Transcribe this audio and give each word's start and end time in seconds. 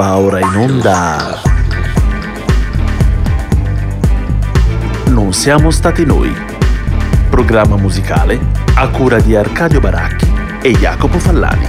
Va 0.00 0.16
ora 0.16 0.38
in 0.38 0.56
onda. 0.56 1.42
Non 5.08 5.34
siamo 5.34 5.70
stati 5.70 6.06
noi. 6.06 6.34
Programma 7.28 7.76
musicale 7.76 8.40
a 8.76 8.88
cura 8.88 9.20
di 9.20 9.36
Arcadio 9.36 9.78
Baracchi 9.78 10.26
e 10.62 10.72
Jacopo 10.72 11.18
Fallani. 11.18 11.68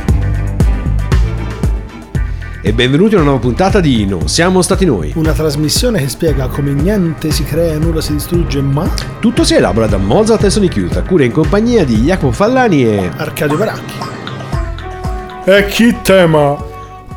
E 2.61 2.71
benvenuti 2.71 3.15
a 3.15 3.17
una 3.17 3.25
nuova 3.25 3.41
puntata 3.41 3.81
di 3.81 4.05
Non 4.05 4.29
siamo 4.29 4.61
stati 4.61 4.85
noi. 4.85 5.11
Una 5.15 5.33
trasmissione 5.33 5.99
che 5.99 6.07
spiega 6.07 6.47
come 6.47 6.71
niente 6.71 7.31
si 7.31 7.43
crea 7.43 7.73
e 7.73 7.79
nulla 7.79 7.99
si 7.99 8.13
distrugge, 8.13 8.61
ma 8.61 8.89
Tutto 9.19 9.43
si 9.43 9.55
elabora 9.55 9.87
da 9.87 9.97
Mozart 9.97 10.45
e 10.45 10.49
Sonic 10.49 10.77
Youth, 10.77 10.95
a 10.95 11.01
cura 11.01 11.25
in 11.25 11.33
compagnia 11.33 11.83
di 11.83 11.97
Jacopo 11.97 12.31
Fallani 12.31 12.85
e... 12.85 13.11
Arcadio 13.13 13.57
Baracchi. 13.57 13.93
E 15.43 15.65
chi 15.65 15.97
tema? 16.01 16.69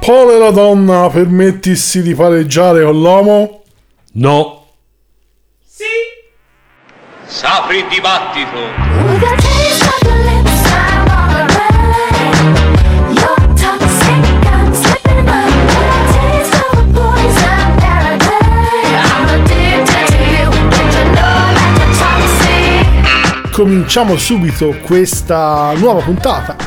Pole 0.05 0.37
la 0.37 0.51
donna 0.51 1.09
permettissi 1.09 2.03
di 2.03 2.15
pareggiare 2.15 2.85
con 2.85 3.01
l'uomo? 3.01 3.63
No! 4.13 4.67
S'apre 7.25 7.79
il 7.79 7.87
dibattito. 7.89 8.59
Cominciamo 23.53 24.19
subito 24.19 24.77
questa 24.83 25.73
nuova 25.77 26.03
puntata 26.03 26.64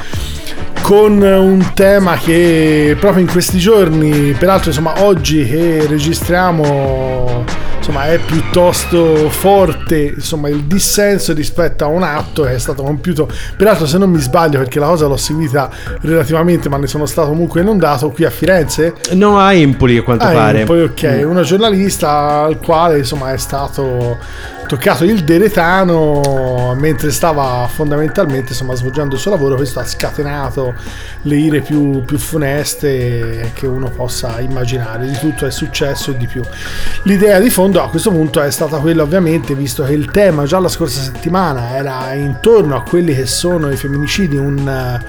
con 0.88 1.21
un 1.21 1.71
tema 1.73 2.16
che 2.16 2.95
proprio 2.97 3.21
in 3.21 3.30
questi 3.30 3.57
giorni, 3.57 4.31
peraltro 4.39 4.69
insomma 4.69 5.03
oggi 5.03 5.45
che 5.45 5.85
registriamo 5.85 7.44
insomma 7.77 8.05
è 8.07 8.17
piuttosto 8.19 9.29
forte 9.29 10.13
insomma 10.16 10.47
il 10.47 10.63
dissenso 10.63 11.33
rispetto 11.33 11.83
a 11.83 11.88
un 11.88 12.03
atto 12.03 12.44
che 12.44 12.53
è 12.53 12.57
stato 12.57 12.83
compiuto. 12.83 13.29
Peraltro 13.57 13.85
se 13.85 13.97
non 13.97 14.09
mi 14.11 14.19
sbaglio 14.19 14.59
perché 14.59 14.79
la 14.79 14.88
cosa 14.88 15.07
l'ho 15.07 15.17
seguita 15.17 15.69
relativamente 16.03 16.69
ma 16.69 16.77
ne 16.77 16.88
sono 16.88 17.05
stato 17.05 17.27
comunque 17.29 17.59
inondato 17.59 18.09
qui 18.11 18.23
a 18.23 18.29
Firenze. 18.29 18.94
No, 19.11 19.38
a 19.39 19.53
Empoli 19.53 19.97
a 19.97 20.03
quanto 20.03 20.23
Ah, 20.25 20.31
pare. 20.31 20.63
poi 20.63 20.83
ok, 20.83 21.23
una 21.25 21.41
giornalista 21.44 22.44
al 22.44 22.59
quale 22.59 22.99
insomma 22.99 23.33
è 23.33 23.38
stato 23.38 24.17
toccato 24.67 25.05
il 25.05 25.23
deretano 25.23 26.75
mentre 26.77 27.09
stava 27.11 27.67
fondamentalmente 27.73 28.51
insomma 28.51 28.75
svolgendo 28.75 29.15
il 29.15 29.21
suo 29.21 29.31
lavoro, 29.31 29.55
questo 29.55 29.79
ha 29.79 29.85
scatenato 29.85 30.75
le 31.21 31.35
ire 31.37 31.61
più, 31.61 32.03
più 32.03 32.17
funeste 32.17 33.51
che 33.53 33.65
uno 33.65 33.89
possa 33.89 34.39
immaginare, 34.41 35.07
di 35.07 35.17
tutto 35.17 35.45
è 35.45 35.51
successo 35.51 36.11
e 36.11 36.17
di 36.17 36.27
più. 36.27 36.41
L'idea 37.03 37.39
di 37.39 37.49
fondo 37.49 37.81
a 37.81 37.89
questo 37.89 38.11
punto 38.11 38.41
è 38.41 38.51
stata 38.51 38.77
quella 38.79 39.03
ovviamente, 39.03 39.55
visto 39.55 39.83
che 39.83 39.93
il 39.93 40.11
tema 40.11 40.43
già 40.43 40.59
la 40.59 40.67
scorsa 40.67 41.01
settimana 41.01 41.75
era 41.75 42.13
intorno 42.13 42.75
a 42.75 42.83
quelli 42.83 43.15
che 43.15 43.25
sono 43.25 43.71
i 43.71 43.77
femminicidi, 43.77 44.35
un 44.35 44.99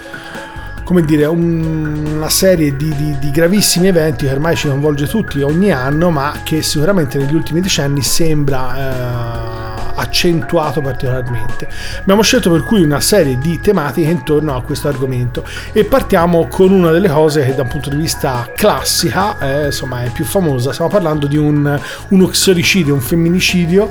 come 0.88 1.02
dire, 1.02 1.26
un- 1.26 2.14
una 2.16 2.30
serie 2.30 2.74
di, 2.74 2.88
di- 2.96 3.18
di 3.18 3.30
gravissimi 3.30 3.88
eventi 3.88 4.24
che 4.24 4.32
ormai 4.32 4.56
ci 4.56 4.68
coinvolge 4.68 5.06
tutti 5.06 5.42
ogni 5.42 5.70
anno, 5.70 6.08
ma 6.08 6.32
che 6.42 6.62
sicuramente 6.62 7.18
negli 7.18 7.34
ultimi 7.34 7.60
decenni 7.60 8.00
sembra 8.00 8.74
eh, 8.78 9.57
accentuato 9.98 10.80
particolarmente. 10.80 11.68
Abbiamo 12.00 12.22
scelto 12.22 12.50
per 12.50 12.62
cui 12.62 12.82
una 12.82 13.00
serie 13.00 13.38
di 13.38 13.60
tematiche 13.60 14.08
intorno 14.10 14.56
a 14.56 14.62
questo 14.62 14.88
argomento 14.88 15.44
e 15.72 15.84
partiamo 15.84 16.46
con 16.48 16.72
una 16.72 16.90
delle 16.90 17.08
cose 17.08 17.44
che 17.44 17.54
da 17.54 17.62
un 17.62 17.68
punto 17.68 17.90
di 17.90 17.96
vista 17.96 18.50
classica, 18.54 19.38
eh, 19.38 19.66
insomma, 19.66 20.02
è 20.02 20.10
più 20.10 20.24
famosa. 20.24 20.72
Stiamo 20.72 20.90
parlando 20.90 21.26
di 21.26 21.36
un, 21.36 21.78
un 22.08 22.20
uxoricidio, 22.20 22.94
un 22.94 23.00
femminicidio 23.00 23.88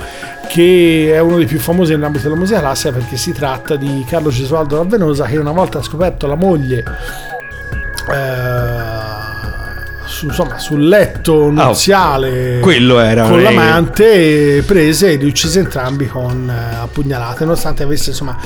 che 0.48 1.12
è 1.14 1.20
uno 1.20 1.38
dei 1.38 1.46
più 1.46 1.60
famosi 1.60 1.92
nell'ambito 1.92 2.24
della 2.24 2.40
musica 2.40 2.60
classica 2.60 2.94
perché 2.94 3.18
si 3.18 3.34
tratta 3.34 3.76
di 3.76 4.06
Carlo 4.08 4.30
Gesualdo 4.30 4.78
Ravenosa 4.78 5.26
che 5.26 5.38
una 5.38 5.52
volta 5.52 5.82
scoperto 5.82 6.26
la 6.26 6.36
moglie 6.36 6.84
eh, 8.10 9.07
su- 10.08 10.26
insomma, 10.28 10.58
sul 10.58 10.88
letto 10.88 11.50
nuziale 11.52 12.60
era, 13.00 13.28
con 13.28 13.40
eh. 13.40 13.44
l'amante 13.44 14.64
prese 14.66 15.12
e 15.12 15.16
li 15.18 15.26
uccise 15.28 15.60
entrambi 15.60 16.08
con 16.08 16.50
eh, 16.50 16.76
a 16.76 16.88
pugnalate 16.92 17.44
nonostante 17.44 17.84
avesse 17.84 18.10
insomma 18.10 18.38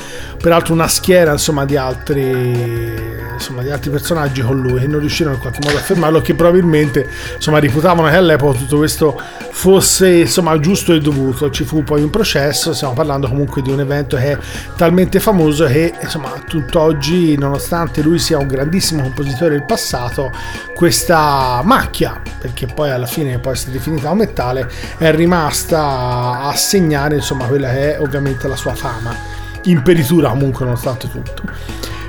peraltro 0.41 0.73
una 0.73 0.87
schiera 0.87 1.31
insomma 1.31 1.65
di 1.65 1.77
altri 1.77 3.19
insomma 3.33 3.63
di 3.63 3.71
altri 3.71 3.89
personaggi 3.89 4.41
con 4.41 4.59
lui 4.59 4.79
che 4.79 4.87
non 4.87 4.99
riuscirono 4.99 5.35
in 5.35 5.41
qualche 5.41 5.59
modo 5.63 5.77
a 5.77 5.81
fermarlo 5.81 6.21
che 6.21 6.35
probabilmente 6.35 7.07
insomma 7.35 7.59
reputavano 7.59 8.07
che 8.07 8.15
all'epoca 8.15 8.57
tutto 8.57 8.77
questo 8.77 9.19
fosse 9.51 10.09
insomma 10.09 10.59
giusto 10.59 10.93
e 10.93 10.99
dovuto. 10.99 11.49
Ci 11.49 11.63
fu 11.63 11.83
poi 11.83 12.03
un 12.03 12.09
processo 12.09 12.73
stiamo 12.73 12.93
parlando 12.93 13.27
comunque 13.27 13.61
di 13.61 13.71
un 13.71 13.79
evento 13.79 14.15
che 14.17 14.31
è 14.31 14.37
talmente 14.75 15.19
famoso 15.19 15.65
che 15.65 15.93
insomma 16.01 16.31
tutt'oggi 16.47 17.37
nonostante 17.37 18.01
lui 18.01 18.19
sia 18.19 18.37
un 18.37 18.47
grandissimo 18.47 19.01
compositore 19.01 19.51
del 19.51 19.65
passato 19.65 20.31
questa 20.75 21.61
macchia 21.63 22.21
perché 22.39 22.67
poi 22.67 22.91
alla 22.91 23.05
fine 23.05 23.39
può 23.39 23.51
essere 23.51 23.71
definita 23.71 24.09
un 24.09 24.17
metallo 24.17 24.67
è 24.97 25.11
rimasta 25.11 26.41
a 26.41 26.53
segnare 26.55 27.15
insomma 27.15 27.45
quella 27.45 27.69
che 27.69 27.95
è 27.95 27.99
ovviamente 27.99 28.47
la 28.47 28.55
sua 28.55 28.73
fama 28.73 29.40
imperitura 29.63 30.29
comunque 30.29 30.65
nonostante 30.65 31.09
tutto 31.09 31.43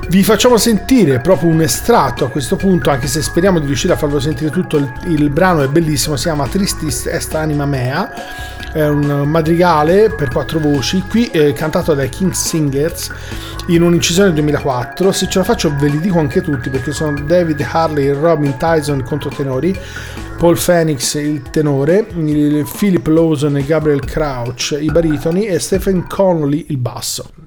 vi 0.09 0.23
facciamo 0.25 0.59
sentire 0.59 1.21
proprio 1.21 1.49
un 1.49 1.63
estratto 1.63 2.27
a 2.27 2.29
questo 2.29 2.57
punto, 2.57 2.91
anche 2.91 3.07
se 3.07 3.23
speriamo 3.23 3.59
di 3.59 3.67
riuscire 3.67 3.95
a 3.95 3.97
farlo 3.97 4.21
sentire 4.21 4.51
tutto. 4.51 4.77
Il, 4.77 4.93
il 5.07 5.31
brano 5.31 5.63
è 5.63 5.69
bellissimo, 5.69 6.17
si 6.17 6.25
chiama 6.25 6.47
Tristis 6.47 7.07
est 7.07 7.35
anima 7.35 7.65
mea. 7.65 8.11
È 8.73 8.87
un 8.87 9.23
madrigale 9.27 10.11
per 10.11 10.29
quattro 10.29 10.59
voci, 10.59 11.03
qui 11.09 11.29
eh, 11.31 11.53
cantato 11.53 11.95
dai 11.95 12.09
King 12.09 12.33
Singers 12.33 13.11
in 13.69 13.83
un'incisione 13.83 14.29
del 14.29 14.37
2004. 14.37 15.13
Se 15.13 15.29
ce 15.29 15.39
la 15.39 15.45
faccio 15.45 15.75
ve 15.79 15.89
li 15.89 16.01
dico 16.01 16.19
anche 16.19 16.43
tutti 16.43 16.69
perché 16.69 16.93
sono 16.93 17.19
David 17.19 17.67
Harley 17.71 18.09
e 18.09 18.13
Robin 18.13 18.57
Tyson 18.59 19.03
controtenori, 19.05 19.79
Paul 20.37 20.59
Phoenix 20.63 21.15
il 21.15 21.43
tenore, 21.51 22.07
il 22.17 22.67
Philip 22.79 23.07
Lawson 23.07 23.57
e 23.57 23.65
Gabriel 23.65 24.05
Crouch 24.05 24.77
i 24.79 24.91
baritoni 24.91 25.47
e 25.47 25.59
Stephen 25.59 26.07
Connolly 26.07 26.67
il 26.69 26.77
basso. 26.77 27.42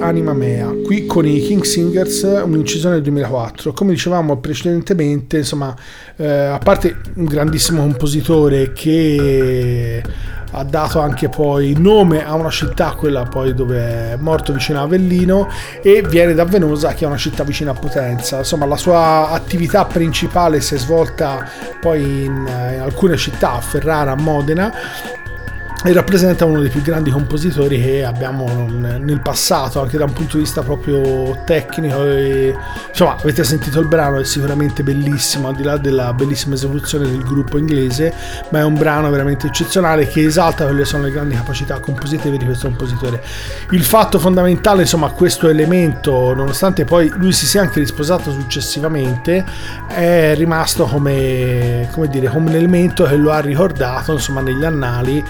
Anima 0.00 0.32
mea, 0.32 0.72
qui 0.84 1.06
con 1.06 1.26
i 1.26 1.40
King 1.40 1.62
Singers, 1.62 2.22
un'incisione 2.22 2.96
del 2.96 3.04
2004. 3.04 3.72
Come 3.72 3.92
dicevamo 3.92 4.38
precedentemente, 4.38 5.38
insomma, 5.38 5.74
eh, 6.16 6.26
a 6.26 6.58
parte 6.58 6.96
un 7.14 7.24
grandissimo 7.24 7.82
compositore 7.82 8.72
che 8.72 10.02
ha 10.56 10.62
dato 10.62 11.00
anche 11.00 11.28
poi 11.28 11.74
nome 11.76 12.24
a 12.24 12.34
una 12.34 12.50
città, 12.50 12.92
quella 12.92 13.24
poi 13.24 13.54
dove 13.54 14.12
è 14.12 14.16
morto 14.18 14.52
vicino 14.52 14.78
a 14.78 14.82
Avellino, 14.82 15.48
e 15.82 16.02
viene 16.06 16.34
da 16.34 16.44
Venosa, 16.44 16.94
che 16.94 17.04
è 17.04 17.08
una 17.08 17.16
città 17.16 17.42
vicina 17.42 17.72
a 17.72 17.74
Potenza. 17.74 18.38
Insomma, 18.38 18.64
la 18.66 18.76
sua 18.76 19.30
attività 19.30 19.84
principale 19.84 20.60
si 20.60 20.74
è 20.74 20.78
svolta 20.78 21.48
poi 21.80 22.24
in, 22.24 22.34
in 22.74 22.80
alcune 22.80 23.16
città, 23.16 23.54
a 23.54 23.60
Ferrara, 23.60 24.12
a 24.12 24.16
Modena, 24.16 24.72
e 25.86 25.92
rappresenta 25.92 26.46
uno 26.46 26.60
dei 26.60 26.70
più 26.70 26.80
grandi 26.80 27.10
compositori 27.10 27.78
che 27.78 28.04
abbiamo 28.04 28.46
nel 28.70 29.20
passato, 29.20 29.82
anche 29.82 29.98
da 29.98 30.04
un 30.04 30.14
punto 30.14 30.38
di 30.38 30.44
vista 30.44 30.62
proprio 30.62 31.42
tecnico. 31.44 32.06
E, 32.06 32.56
insomma, 32.88 33.16
avete 33.20 33.44
sentito 33.44 33.80
il 33.80 33.86
brano, 33.86 34.18
è 34.18 34.24
sicuramente 34.24 34.82
bellissimo, 34.82 35.48
al 35.48 35.56
di 35.56 35.62
là 35.62 35.76
della 35.76 36.14
bellissima 36.14 36.54
esecuzione 36.54 37.04
del 37.06 37.22
gruppo 37.22 37.58
inglese, 37.58 38.14
ma 38.48 38.60
è 38.60 38.64
un 38.64 38.78
brano 38.78 39.10
veramente 39.10 39.48
eccezionale 39.48 40.08
che 40.08 40.24
esalta 40.24 40.64
quelle 40.64 40.86
sono 40.86 41.02
le 41.02 41.10
grandi 41.10 41.34
capacità 41.34 41.78
compositive 41.80 42.38
di 42.38 42.46
questo 42.46 42.66
compositore. 42.66 43.22
Il 43.72 43.84
fatto 43.84 44.18
fondamentale, 44.18 44.82
insomma, 44.82 45.10
questo 45.10 45.50
elemento, 45.50 46.32
nonostante 46.32 46.86
poi 46.86 47.12
lui 47.16 47.32
si 47.32 47.44
sia 47.44 47.60
anche 47.60 47.80
risposato 47.80 48.32
successivamente, 48.32 49.44
è 49.86 50.32
rimasto 50.34 50.86
come, 50.86 51.90
come 51.92 52.08
dire, 52.08 52.28
come 52.28 52.48
un 52.48 52.56
elemento 52.56 53.04
che 53.04 53.16
lo 53.16 53.32
ha 53.32 53.40
ricordato, 53.40 54.12
insomma, 54.12 54.40
negli 54.40 54.64
annali 54.64 55.22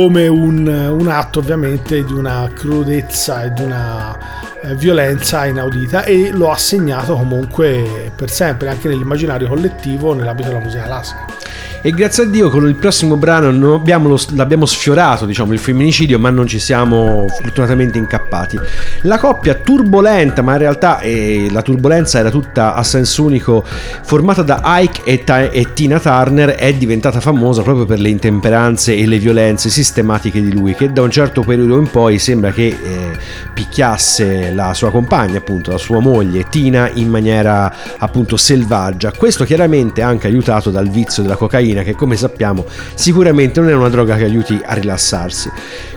come 0.00 0.28
un, 0.28 0.64
un 0.68 1.08
atto 1.08 1.40
ovviamente 1.40 2.04
di 2.04 2.12
una 2.12 2.48
crudezza 2.54 3.42
e 3.42 3.52
di 3.52 3.62
una 3.62 4.16
eh, 4.62 4.76
violenza 4.76 5.44
inaudita 5.44 6.04
e 6.04 6.30
lo 6.30 6.52
ha 6.52 6.56
segnato 6.56 7.16
comunque 7.16 8.12
per 8.14 8.30
sempre 8.30 8.68
anche 8.68 8.86
nell'immaginario 8.86 9.48
collettivo 9.48 10.14
nell'ambito 10.14 10.48
della 10.48 10.60
musica 10.60 10.84
classica. 10.84 11.37
E 11.80 11.92
grazie 11.92 12.24
a 12.24 12.26
Dio 12.26 12.50
con 12.50 12.66
il 12.66 12.74
prossimo 12.74 13.16
brano 13.16 13.74
abbiamo 13.74 14.08
lo- 14.08 14.20
l'abbiamo 14.34 14.66
sfiorato, 14.66 15.24
diciamo, 15.26 15.52
il 15.52 15.60
femminicidio, 15.60 16.18
ma 16.18 16.28
non 16.28 16.48
ci 16.48 16.58
siamo 16.58 17.26
fortunatamente 17.28 17.98
incappati. 17.98 18.58
La 19.02 19.16
coppia 19.18 19.54
turbolenta, 19.54 20.42
ma 20.42 20.52
in 20.52 20.58
realtà 20.58 20.98
eh, 20.98 21.46
la 21.52 21.62
turbolenza 21.62 22.18
era 22.18 22.30
tutta 22.30 22.74
a 22.74 22.82
senso 22.82 23.22
unico, 23.22 23.64
formata 24.02 24.42
da 24.42 24.60
Ike 24.64 25.02
e, 25.04 25.22
Ta- 25.22 25.50
e 25.50 25.72
Tina 25.72 26.00
Turner, 26.00 26.50
è 26.50 26.74
diventata 26.74 27.20
famosa 27.20 27.62
proprio 27.62 27.86
per 27.86 28.00
le 28.00 28.08
intemperanze 28.08 28.96
e 28.96 29.06
le 29.06 29.18
violenze 29.18 29.70
sistematiche 29.70 30.42
di 30.42 30.52
lui, 30.52 30.74
che 30.74 30.92
da 30.92 31.02
un 31.02 31.12
certo 31.12 31.42
periodo 31.42 31.78
in 31.78 31.88
poi 31.88 32.18
sembra 32.18 32.50
che 32.50 32.66
eh, 32.66 33.16
picchiasse 33.54 34.50
la 34.52 34.74
sua 34.74 34.90
compagna, 34.90 35.38
appunto, 35.38 35.70
la 35.70 35.78
sua 35.78 36.00
moglie 36.00 36.48
Tina, 36.50 36.90
in 36.94 37.08
maniera 37.08 37.72
appunto 37.98 38.36
selvaggia. 38.36 39.12
Questo 39.12 39.44
chiaramente 39.44 40.02
anche 40.02 40.26
aiutato 40.26 40.70
dal 40.70 40.88
vizio 40.88 41.22
della 41.22 41.36
cocaina, 41.36 41.66
che 41.82 41.94
come 41.94 42.16
sappiamo 42.16 42.64
sicuramente 42.94 43.60
non 43.60 43.70
è 43.70 43.74
una 43.74 43.88
droga 43.88 44.16
che 44.16 44.24
aiuti 44.24 44.60
a 44.64 44.74
rilassarsi. 44.74 45.50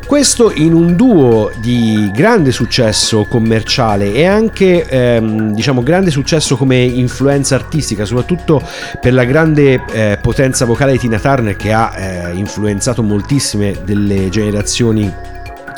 Questo 0.05 0.51
in 0.51 0.73
un 0.73 0.95
duo 0.97 1.51
di 1.61 2.11
grande 2.13 2.51
successo 2.51 3.23
commerciale 3.25 4.11
e 4.13 4.25
anche 4.25 4.85
ehm, 4.85 5.53
diciamo 5.53 5.83
grande 5.83 6.11
successo 6.11 6.57
come 6.57 6.81
influenza 6.81 7.55
artistica, 7.55 8.03
soprattutto 8.03 8.61
per 8.99 9.13
la 9.13 9.23
grande 9.23 9.81
eh, 9.91 10.19
potenza 10.21 10.65
vocale 10.65 10.91
di 10.91 10.97
Tina 10.97 11.17
Turner 11.17 11.55
che 11.55 11.71
ha 11.71 11.93
eh, 11.95 12.33
influenzato 12.33 13.01
moltissime 13.01 13.77
delle 13.85 14.27
generazioni 14.29 15.09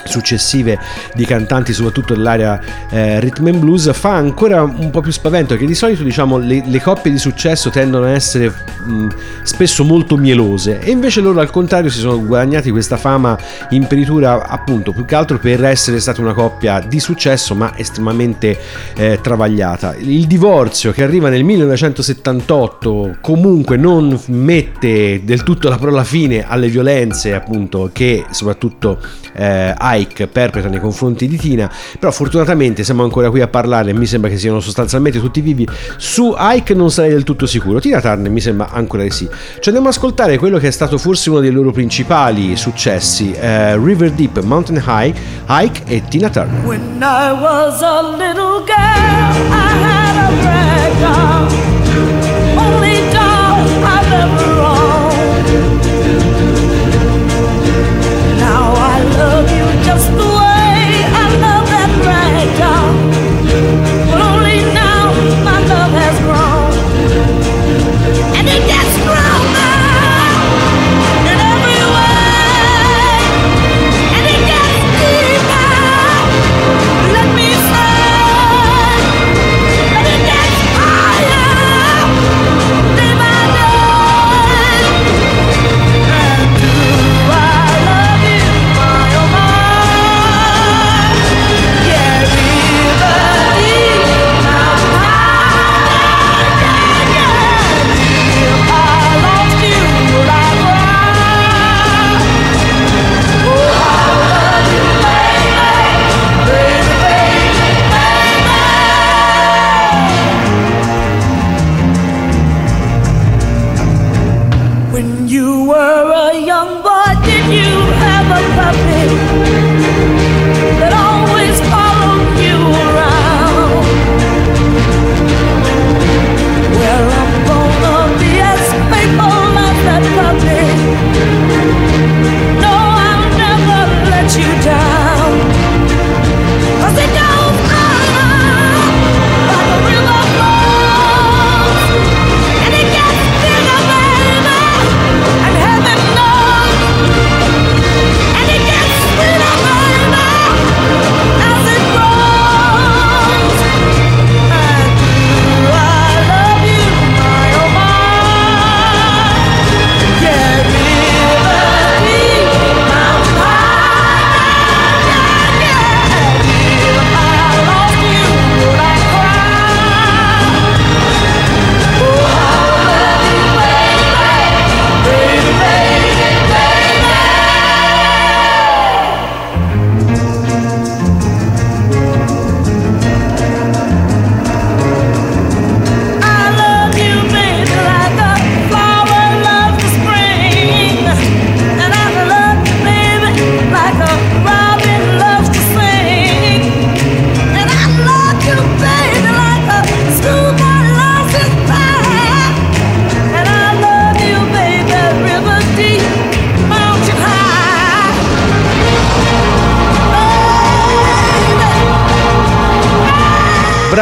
successive 0.05 0.79
di 1.13 1.25
cantanti 1.25 1.73
soprattutto 1.73 2.13
dell'area 2.13 2.59
eh, 2.89 3.19
rhythm 3.19 3.47
and 3.47 3.57
blues 3.57 3.91
fa 3.93 4.15
ancora 4.15 4.63
un 4.63 4.89
po' 4.89 5.01
più 5.01 5.11
spavento 5.11 5.53
perché 5.53 5.65
di 5.65 5.75
solito 5.75 6.03
diciamo 6.03 6.37
le, 6.37 6.63
le 6.65 6.81
coppie 6.81 7.11
di 7.11 7.17
successo 7.17 7.69
tendono 7.69 8.05
ad 8.05 8.11
essere 8.11 8.53
mh, 8.85 9.07
spesso 9.43 9.83
molto 9.83 10.17
mielose. 10.17 10.79
E 10.79 10.91
invece 10.91 11.21
loro 11.21 11.39
al 11.39 11.49
contrario 11.49 11.89
si 11.89 11.99
sono 11.99 12.23
guadagnati 12.23 12.71
questa 12.71 12.97
fama 12.97 13.37
imperitura 13.69 14.47
appunto 14.47 14.91
più 14.91 15.05
che 15.05 15.15
altro 15.15 15.37
per 15.39 15.63
essere 15.63 15.99
stata 15.99 16.21
una 16.21 16.33
coppia 16.33 16.79
di 16.79 16.99
successo 16.99 17.55
ma 17.55 17.77
estremamente 17.77 18.57
eh, 18.95 19.19
travagliata. 19.21 19.95
Il 19.95 20.27
divorzio 20.27 20.91
che 20.91 21.03
arriva 21.03 21.29
nel 21.29 21.43
1978 21.43 23.17
comunque 23.21 23.77
non 23.77 24.19
mette 24.27 25.21
del 25.23 25.43
tutto 25.43 25.69
la 25.69 25.77
parola 25.77 26.03
fine 26.03 26.45
alle 26.47 26.67
violenze 26.67 27.33
appunto 27.33 27.89
che 27.91 28.25
soprattutto 28.31 28.99
eh, 29.33 29.73
Ike 29.95 30.27
perpetra 30.27 30.69
nei 30.69 30.79
confronti 30.79 31.27
di 31.27 31.37
Tina 31.37 31.71
però 31.99 32.11
fortunatamente 32.11 32.83
siamo 32.83 33.03
ancora 33.03 33.29
qui 33.29 33.41
a 33.41 33.47
parlare 33.47 33.93
mi 33.93 34.05
sembra 34.05 34.29
che 34.29 34.37
siano 34.37 34.59
sostanzialmente 34.59 35.19
tutti 35.19 35.41
vivi. 35.41 35.67
Su 35.97 36.35
Ike 36.37 36.73
non 36.73 36.91
sarei 36.91 37.11
del 37.11 37.23
tutto 37.23 37.45
sicuro 37.45 37.79
Tina 37.79 38.01
Turner 38.01 38.31
mi 38.31 38.41
sembra 38.41 38.69
ancora 38.71 39.03
di 39.03 39.11
sì. 39.11 39.29
Ci 39.59 39.69
andiamo 39.69 39.89
ad 39.89 39.95
ascoltare 39.95 40.37
quello 40.37 40.57
che 40.57 40.67
è 40.67 40.71
stato 40.71 40.97
forse 40.97 41.29
uno 41.29 41.39
dei 41.39 41.51
loro 41.51 41.71
principali 41.71 42.55
successi 42.55 43.31
eh, 43.31 43.77
River 43.77 44.11
Deep 44.11 44.41
Mountain 44.41 44.83
High 44.85 45.15
Ike 45.47 45.83
e 45.85 46.03
Tina 46.07 46.29
Turner. 46.29 46.65
When 46.65 47.01
I 47.01 47.31
was 47.31 47.81
a 47.81 48.01
little 48.01 48.63
girl, 48.65 49.51
I 49.51 49.71
had 49.81 50.17
a 50.17 50.29
rag 50.43 50.73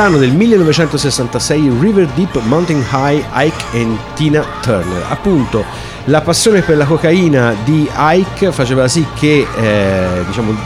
Brano 0.01 0.17
del 0.17 0.31
1966 0.31 1.77
River 1.79 2.07
Deep 2.15 2.41
Mountain 2.45 2.83
High 2.91 3.23
Ike 3.35 3.63
e 3.71 3.87
Tina 4.15 4.43
Turner. 4.59 5.05
Appunto, 5.07 5.63
la 6.05 6.21
passione 6.21 6.61
per 6.61 6.77
la 6.77 6.85
cocaina 6.85 7.53
di 7.63 7.87
Ike 7.95 8.51
faceva 8.51 8.87
sì 8.87 9.05
che 9.13 9.45
eh, 9.55 10.23
diciamo, 10.25 10.57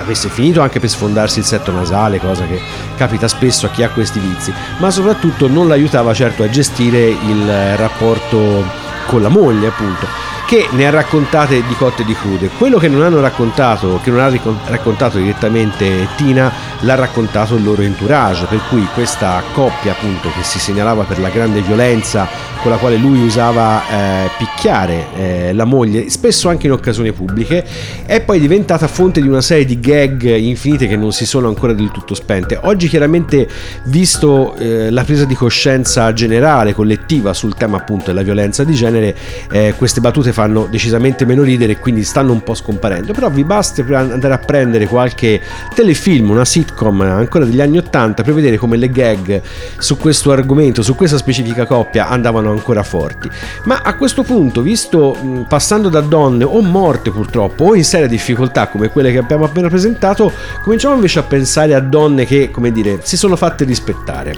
avesse 0.00 0.30
finito 0.30 0.62
anche 0.62 0.80
per 0.80 0.88
sfondarsi 0.88 1.40
il 1.40 1.44
setto 1.44 1.70
nasale, 1.70 2.18
cosa 2.18 2.46
che 2.46 2.58
capita 2.96 3.28
spesso 3.28 3.66
a 3.66 3.68
chi 3.68 3.82
ha 3.82 3.90
questi 3.90 4.20
vizi, 4.20 4.50
ma 4.78 4.90
soprattutto 4.90 5.48
non 5.48 5.68
l'aiutava 5.68 6.14
certo 6.14 6.42
a 6.42 6.48
gestire 6.48 7.08
il 7.08 7.76
rapporto 7.76 8.64
con 9.04 9.20
la 9.20 9.28
moglie, 9.28 9.66
appunto 9.66 10.30
che 10.52 10.68
ne 10.72 10.86
ha 10.86 10.90
raccontate 10.90 11.66
di 11.66 11.74
cotte 11.76 12.02
e 12.02 12.04
di 12.04 12.14
crude. 12.14 12.50
Quello 12.58 12.76
che 12.76 12.88
non 12.88 13.00
hanno 13.00 13.22
raccontato, 13.22 13.98
che 14.02 14.10
non 14.10 14.20
ha 14.20 14.30
raccontato 14.66 15.16
direttamente 15.16 16.06
Tina, 16.16 16.52
l'ha 16.82 16.94
raccontato 16.94 17.54
il 17.56 17.64
loro 17.64 17.82
entourage, 17.82 18.46
per 18.46 18.60
cui 18.68 18.86
questa 18.94 19.42
coppia 19.52 19.92
appunto 19.92 20.28
che 20.30 20.42
si 20.42 20.58
segnalava 20.58 21.04
per 21.04 21.18
la 21.18 21.28
grande 21.28 21.60
violenza 21.60 22.28
con 22.60 22.70
la 22.70 22.76
quale 22.76 22.96
lui 22.96 23.24
usava 23.24 23.82
eh, 23.88 24.30
picchiare 24.38 25.06
eh, 25.16 25.52
la 25.52 25.64
moglie, 25.64 26.08
spesso 26.10 26.48
anche 26.48 26.66
in 26.66 26.72
occasioni 26.72 27.12
pubbliche, 27.12 27.64
è 28.06 28.20
poi 28.20 28.38
diventata 28.38 28.86
fonte 28.86 29.20
di 29.20 29.26
una 29.26 29.40
serie 29.40 29.64
di 29.64 29.80
gag 29.80 30.22
infinite 30.22 30.86
che 30.86 30.96
non 30.96 31.12
si 31.12 31.26
sono 31.26 31.48
ancora 31.48 31.72
del 31.72 31.90
tutto 31.90 32.14
spente. 32.14 32.58
Oggi 32.62 32.86
chiaramente 32.86 33.48
visto 33.84 34.54
eh, 34.56 34.90
la 34.90 35.02
presa 35.02 35.24
di 35.24 35.34
coscienza 35.34 36.12
generale, 36.12 36.72
collettiva 36.72 37.32
sul 37.32 37.54
tema 37.56 37.78
appunto 37.78 38.06
della 38.06 38.22
violenza 38.22 38.62
di 38.62 38.74
genere, 38.74 39.16
eh, 39.50 39.74
queste 39.76 40.00
battute 40.00 40.32
fanno 40.32 40.68
decisamente 40.70 41.24
meno 41.24 41.42
ridere 41.42 41.72
e 41.72 41.78
quindi 41.78 42.04
stanno 42.04 42.32
un 42.32 42.42
po' 42.42 42.54
scomparendo. 42.54 43.12
Però 43.12 43.28
vi 43.28 43.42
basta 43.42 43.82
andare 43.82 44.34
a 44.34 44.38
prendere 44.38 44.86
qualche 44.86 45.40
telefilm, 45.74 46.30
una 46.30 46.44
sitcom 46.44 46.71
ancora 46.76 47.44
degli 47.44 47.60
anni 47.60 47.78
80 47.78 48.22
per 48.22 48.34
vedere 48.34 48.56
come 48.56 48.76
le 48.76 48.90
gag 48.90 49.42
su 49.78 49.96
questo 49.96 50.32
argomento, 50.32 50.82
su 50.82 50.94
questa 50.94 51.16
specifica 51.16 51.66
coppia 51.66 52.08
andavano 52.08 52.50
ancora 52.50 52.82
forti. 52.82 53.30
Ma 53.64 53.80
a 53.82 53.94
questo 53.94 54.22
punto, 54.22 54.62
visto 54.62 55.44
passando 55.48 55.88
da 55.88 56.00
donne 56.00 56.44
o 56.44 56.60
morte 56.62 57.10
purtroppo 57.10 57.64
o 57.64 57.74
in 57.74 57.84
seria 57.84 58.06
difficoltà 58.08 58.68
come 58.68 58.90
quelle 58.90 59.12
che 59.12 59.18
abbiamo 59.18 59.44
appena 59.44 59.68
presentato, 59.68 60.32
cominciamo 60.62 60.94
invece 60.94 61.18
a 61.18 61.22
pensare 61.22 61.74
a 61.74 61.80
donne 61.80 62.26
che, 62.26 62.50
come 62.50 62.72
dire, 62.72 63.00
si 63.02 63.16
sono 63.16 63.36
fatte 63.36 63.64
rispettare. 63.64 64.34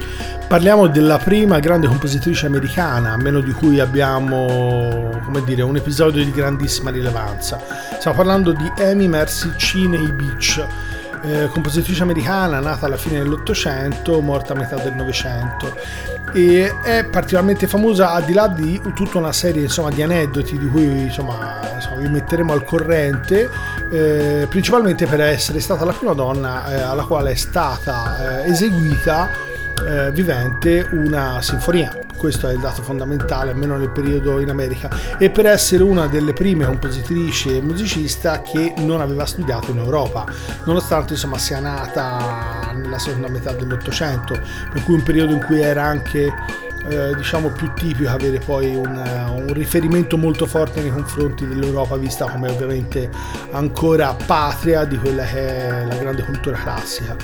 Parliamo 0.47 0.87
della 0.87 1.17
prima 1.17 1.57
grande 1.59 1.87
compositrice 1.87 2.45
americana, 2.45 3.13
a 3.13 3.17
meno 3.17 3.39
di 3.39 3.51
cui 3.51 3.79
abbiamo, 3.79 5.09
dire, 5.43 5.63
un 5.63 5.75
episodio 5.75 6.23
di 6.23 6.31
grandissima 6.31 6.91
rilevanza. 6.91 7.59
Stiamo 7.97 8.15
parlando 8.15 8.51
di 8.51 8.71
Amy 8.77 9.07
Mercy 9.07 9.51
Cheney 9.57 10.11
Beach, 10.11 10.63
eh, 11.23 11.47
compositrice 11.47 12.03
americana 12.03 12.59
nata 12.59 12.85
alla 12.85 12.97
fine 12.97 13.19
dell'Ottocento, 13.19 14.21
morta 14.21 14.53
a 14.53 14.55
metà 14.55 14.75
del 14.75 14.93
Novecento. 14.93 15.75
E 16.33 16.73
è 16.83 17.05
particolarmente 17.05 17.67
famosa 17.67 18.11
al 18.11 18.23
di 18.23 18.33
là 18.33 18.47
di 18.47 18.81
tutta 18.93 19.17
una 19.17 19.31
serie 19.31 19.63
insomma, 19.63 19.91
di 19.91 20.01
aneddoti 20.01 20.57
di 20.57 20.67
cui 20.67 21.03
insomma, 21.03 21.59
insomma, 21.73 21.95
vi 21.97 22.09
metteremo 22.09 22.51
al 22.51 22.63
corrente 22.63 23.49
eh, 23.91 24.45
principalmente 24.49 25.05
per 25.05 25.21
essere 25.21 25.59
stata 25.59 25.85
la 25.85 25.93
prima 25.93 26.13
donna 26.13 26.73
eh, 26.73 26.81
alla 26.81 27.03
quale 27.03 27.31
è 27.31 27.35
stata 27.35 28.43
eh, 28.43 28.49
eseguita 28.49 29.29
eh, 29.87 30.11
vivente 30.11 30.87
una 30.91 31.41
sinfonia. 31.41 31.97
Questo 32.15 32.47
è 32.47 32.53
il 32.53 32.59
dato 32.59 32.81
fondamentale, 32.81 33.51
almeno 33.51 33.77
nel 33.77 33.89
periodo 33.89 34.39
in 34.39 34.49
America, 34.49 34.89
e 35.17 35.29
per 35.29 35.45
essere 35.45 35.83
una 35.83 36.07
delle 36.07 36.33
prime 36.33 36.65
compositrici 36.65 37.57
e 37.57 37.61
musicista 37.61 38.41
che 38.41 38.73
non 38.77 39.01
aveva 39.01 39.25
studiato 39.25 39.71
in 39.71 39.77
Europa, 39.77 40.25
nonostante 40.63 41.13
insomma 41.13 41.37
sia 41.37 41.59
nata 41.59 42.71
nella 42.73 42.97
seconda 42.97 43.29
metà 43.29 43.51
dell'Ottocento, 43.51 44.39
per 44.71 44.83
cui 44.83 44.95
un 44.95 45.03
periodo 45.03 45.33
in 45.33 45.43
cui 45.43 45.61
era 45.61 45.83
anche 45.83 46.31
eh, 46.87 47.15
diciamo 47.15 47.49
più 47.49 47.71
tipico 47.73 48.09
avere 48.09 48.39
poi 48.39 48.75
un, 48.75 48.85
un 49.47 49.53
riferimento 49.53 50.17
molto 50.17 50.45
forte 50.45 50.81
nei 50.81 50.91
confronti 50.91 51.47
dell'Europa 51.47 51.95
vista 51.97 52.25
come 52.25 52.49
ovviamente 52.49 53.09
ancora 53.51 54.15
patria 54.25 54.85
di 54.85 54.97
quella 54.97 55.23
che 55.23 55.47
è 55.47 55.85
la 55.85 55.95
grande 55.95 56.23
cultura 56.23 56.57
classica. 56.57 57.15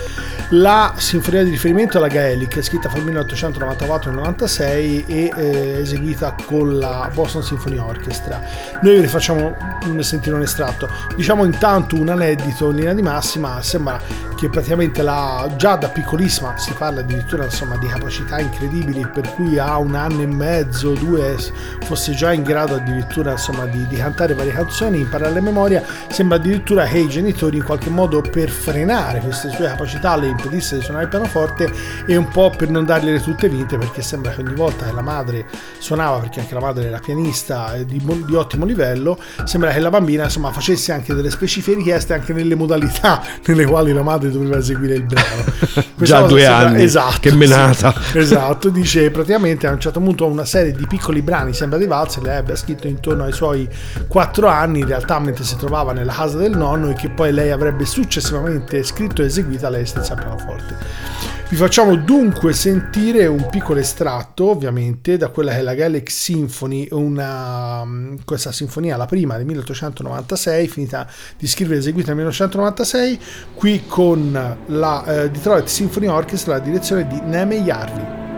La 0.50 0.94
sinfonia 0.98 1.44
di 1.44 1.50
riferimento 1.52 1.98
è 1.98 2.02
la 2.02 2.08
Gaelic, 2.08 2.62
scritta 2.62 2.90
fra 2.90 2.98
il 2.98 3.06
1894 3.06 4.10
e 4.10 4.14
il 4.14 4.20
96 4.20 5.06
eh, 5.06 5.78
eseguita 5.80 6.36
con 6.46 6.78
la 6.78 7.10
Boston 7.14 7.44
Symphony 7.44 7.78
Orchestra. 7.78 8.42
Noi 8.82 9.00
ne 9.00 9.08
facciamo 9.08 9.56
sentire 10.00 10.36
un 10.36 10.42
estratto. 10.42 10.90
Diciamo 11.16 11.46
intanto 11.46 11.96
un 11.96 12.10
aneddoto 12.10 12.70
in 12.70 12.76
linea 12.76 12.94
di 12.94 13.02
massima, 13.02 13.62
sembra 13.62 14.00
che 14.42 14.50
praticamente 14.50 15.04
la, 15.04 15.48
già 15.56 15.76
da 15.76 15.88
piccolissima 15.90 16.58
si 16.58 16.74
parla 16.74 17.02
addirittura 17.02 17.44
insomma 17.44 17.78
di 17.78 17.86
capacità 17.86 18.40
incredibili 18.40 19.08
per 19.08 19.32
cui 19.36 19.51
a 19.58 19.78
un 19.78 19.96
anno 19.96 20.22
e 20.22 20.28
mezzo, 20.28 20.94
due 20.94 21.38
fosse 21.84 22.14
già 22.14 22.32
in 22.32 22.44
grado 22.44 22.76
addirittura 22.76 23.32
insomma 23.32 23.66
di, 23.66 23.86
di 23.88 23.96
cantare 23.96 24.34
varie 24.34 24.52
canzoni, 24.54 25.00
imparare 25.00 25.38
a 25.38 25.42
memoria, 25.42 25.84
sembra 26.10 26.38
addirittura 26.38 26.86
che 26.86 27.00
i 27.00 27.08
genitori 27.08 27.58
in 27.58 27.64
qualche 27.64 27.90
modo 27.90 28.22
per 28.22 28.50
frenare 28.50 29.20
queste 29.20 29.50
sue 29.50 29.68
capacità 29.68 30.16
le 30.16 30.28
impedisse 30.28 30.78
di 30.78 30.82
suonare 30.84 31.06
il 31.06 31.10
pianoforte 31.10 31.72
e 32.06 32.16
un 32.16 32.28
po' 32.30 32.52
per 32.56 32.70
non 32.70 32.86
dargliele 32.86 33.22
tutte 33.22 33.50
vinte 33.50 33.78
perché 33.78 34.02
sembra 34.02 34.32
che 34.32 34.42
ogni 34.42 34.56
volta 34.56 34.86
che 34.86 34.92
la 34.94 35.02
madre 35.02 35.46
suonava, 35.80 36.20
perché 36.20 36.40
anche 36.40 36.54
la 36.54 36.60
madre 36.60 36.88
era 36.88 37.00
pianista 37.00 37.76
e 37.76 37.86
di, 37.86 38.02
di 38.26 38.36
ottimo 38.36 38.66
livello, 38.66 39.18
sembra 39.44 39.72
che 39.72 39.80
la 39.80 39.90
bambina 39.90 40.26
insomma 40.26 40.52
facesse 40.52 40.92
anche 40.92 41.14
delle 41.14 41.30
specifiche 41.30 41.78
richieste 41.78 42.14
anche 42.14 42.34
nelle 42.34 42.56
modalità 42.56 43.22
nelle 43.46 43.66
quali 43.66 43.92
la 43.94 44.04
madre 44.04 44.32
doveva 44.32 44.58
eseguire 44.58 44.96
il 44.96 45.04
brano. 45.04 45.44
Questa 45.96 46.20
Già 46.22 46.22
due 46.22 46.42
sembra- 46.42 46.68
anni, 46.68 46.84
esatto, 46.84 47.20
che 47.20 47.34
menata. 47.34 47.94
sì. 48.12 48.18
esatto, 48.18 48.70
dice 48.70 49.10
praticamente 49.12 49.41
a 49.42 49.72
un 49.72 49.80
certo 49.80 50.00
punto 50.00 50.28
una 50.28 50.46
serie 50.46 50.72
di 50.72 50.86
piccoli 50.88 51.22
brani, 51.22 51.54
sembra 51.54 51.80
di 51.80 51.86
valzer, 51.86 52.24
lei 52.24 52.38
abbia 52.38 52.56
scritto 52.56 52.88
intorno 52.88 53.24
ai 53.24 53.32
suoi 53.32 53.68
quattro 54.08 54.48
anni, 54.48 54.80
in 54.80 54.88
realtà 54.88 55.20
mentre 55.20 55.44
si 55.44 55.56
trovava 55.56 55.94
nella 55.94 56.14
casa 56.14 56.38
del 56.38 56.56
nonno 56.56 56.90
e 56.90 56.94
che 56.94 57.10
poi 57.10 57.32
lei 57.34 57.52
avrebbe 57.52 57.86
successivamente 57.86 58.84
scritto 58.84 59.22
e 59.22 59.26
eseguita 59.26 59.70
lei 59.70 59.86
stessa 59.86 60.14
al 60.14 60.20
pianoforte. 60.20 61.42
Vi 61.52 61.58
facciamo 61.58 61.98
dunque 61.98 62.54
sentire 62.54 63.28
un 63.28 63.50
piccolo 63.50 63.82
estratto, 63.82 64.52
ovviamente, 64.52 65.18
da 65.18 65.28
quella 65.28 65.52
che 65.52 65.58
è 65.58 65.62
la 65.62 65.74
Galaxy 65.74 66.34
Symphony, 66.34 66.88
una, 66.92 67.84
mm, 67.84 68.20
questa 68.24 68.54
sinfonia, 68.54 68.96
la 68.96 69.06
prima 69.06 69.36
del 69.36 69.46
1896, 69.46 70.68
finita 70.70 71.06
di 71.38 71.48
scrivere 71.48 71.76
e 71.76 71.80
eseguita 71.80 72.14
nel 72.14 72.24
1996, 72.24 73.20
qui 73.54 73.84
con 73.86 74.58
la 74.68 75.04
eh, 75.04 75.30
Detroit 75.30 75.68
Symphony 75.68 76.08
Orchestra, 76.08 76.54
la 76.54 76.60
direzione 76.60 77.06
di 77.06 77.20
Neme 77.20 77.62
Jarvi. 77.64 78.31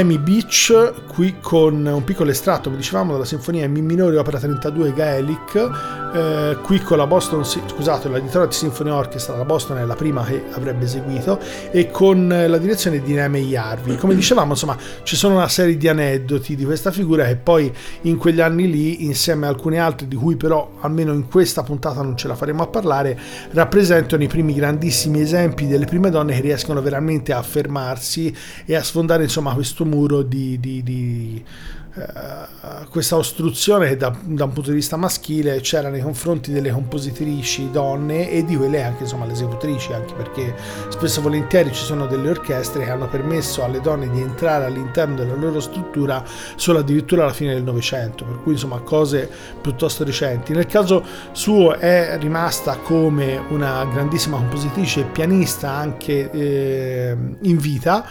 Amy 0.00 0.16
Beach, 0.16 0.94
qui 1.08 1.36
con 1.40 1.84
un 1.84 2.04
piccolo 2.04 2.30
estratto, 2.30 2.70
come 2.70 2.76
dicevamo, 2.76 3.12
della 3.12 3.26
sinfonia 3.26 3.66
in 3.66 3.72
Mi 3.72 3.82
minore 3.82 4.16
opera 4.16 4.38
32 4.38 4.94
Gaelic, 4.94 5.99
eh, 6.12 6.56
qui 6.62 6.80
con 6.80 6.96
la 6.96 7.06
Boston, 7.06 7.44
scusate, 7.44 8.08
la 8.08 8.18
Detroit 8.18 8.52
Symphony 8.52 8.90
Orchestra, 8.90 9.36
la 9.36 9.44
Boston 9.44 9.78
è 9.78 9.84
la 9.84 9.94
prima 9.94 10.24
che 10.24 10.44
avrebbe 10.52 10.84
eseguito, 10.84 11.38
e 11.70 11.90
con 11.90 12.32
eh, 12.32 12.48
la 12.48 12.58
direzione 12.58 13.00
di 13.00 13.12
Neme 13.12 13.40
Jarvi. 13.40 13.96
Come 13.96 14.14
dicevamo, 14.14 14.52
insomma, 14.52 14.76
ci 15.02 15.16
sono 15.16 15.36
una 15.36 15.48
serie 15.48 15.76
di 15.76 15.88
aneddoti 15.88 16.56
di 16.56 16.64
questa 16.64 16.90
figura 16.90 17.24
che 17.26 17.36
poi 17.36 17.72
in 18.02 18.16
quegli 18.16 18.40
anni 18.40 18.70
lì, 18.70 19.04
insieme 19.04 19.46
a 19.46 19.48
alcuni 19.50 19.78
altri, 19.78 20.08
di 20.08 20.16
cui 20.16 20.36
però 20.36 20.72
almeno 20.80 21.12
in 21.12 21.28
questa 21.28 21.62
puntata 21.62 22.02
non 22.02 22.16
ce 22.16 22.28
la 22.28 22.34
faremo 22.34 22.62
a 22.62 22.66
parlare, 22.66 23.18
rappresentano 23.52 24.22
i 24.22 24.28
primi 24.28 24.54
grandissimi 24.54 25.20
esempi 25.20 25.66
delle 25.66 25.86
prime 25.86 26.10
donne 26.10 26.34
che 26.34 26.40
riescono 26.40 26.82
veramente 26.82 27.32
a 27.32 27.38
affermarsi 27.38 28.34
e 28.64 28.74
a 28.74 28.82
sfondare, 28.82 29.22
insomma, 29.22 29.54
questo 29.54 29.84
muro 29.84 30.22
di, 30.22 30.58
di- 30.58 30.82
di, 30.82 31.44
eh, 31.92 32.86
questa 32.88 33.16
ostruzione 33.16 33.88
che 33.88 33.96
da, 33.96 34.16
da 34.22 34.44
un 34.44 34.52
punto 34.52 34.70
di 34.70 34.76
vista 34.76 34.96
maschile 34.96 35.60
c'era 35.60 35.88
nei 35.88 36.00
confronti 36.00 36.52
delle 36.52 36.70
compositrici 36.70 37.70
donne 37.70 38.30
e 38.30 38.44
di 38.44 38.56
quelle 38.56 38.82
anche 38.82 39.02
insomma 39.02 39.26
le 39.26 39.32
esecutrici 39.32 39.92
anche 39.92 40.14
perché 40.14 40.54
spesso 40.88 41.18
e 41.18 41.22
volentieri 41.22 41.72
ci 41.72 41.82
sono 41.82 42.06
delle 42.06 42.30
orchestre 42.30 42.84
che 42.84 42.90
hanno 42.90 43.08
permesso 43.08 43.64
alle 43.64 43.80
donne 43.80 44.08
di 44.08 44.20
entrare 44.20 44.66
all'interno 44.66 45.16
della 45.16 45.34
loro 45.34 45.58
struttura 45.58 46.24
solo 46.54 46.78
addirittura 46.78 47.24
alla 47.24 47.32
fine 47.32 47.54
del 47.54 47.64
Novecento 47.64 48.24
per 48.24 48.40
cui 48.42 48.52
insomma 48.52 48.78
cose 48.80 49.28
piuttosto 49.60 50.04
recenti. 50.04 50.52
Nel 50.52 50.66
caso 50.66 51.04
suo 51.32 51.74
è 51.74 52.16
rimasta 52.20 52.76
come 52.76 53.42
una 53.48 53.84
grandissima 53.84 54.36
compositrice 54.36 55.00
e 55.00 55.04
pianista 55.04 55.70
anche 55.70 56.30
eh, 56.30 57.16
in 57.42 57.56
vita 57.58 58.06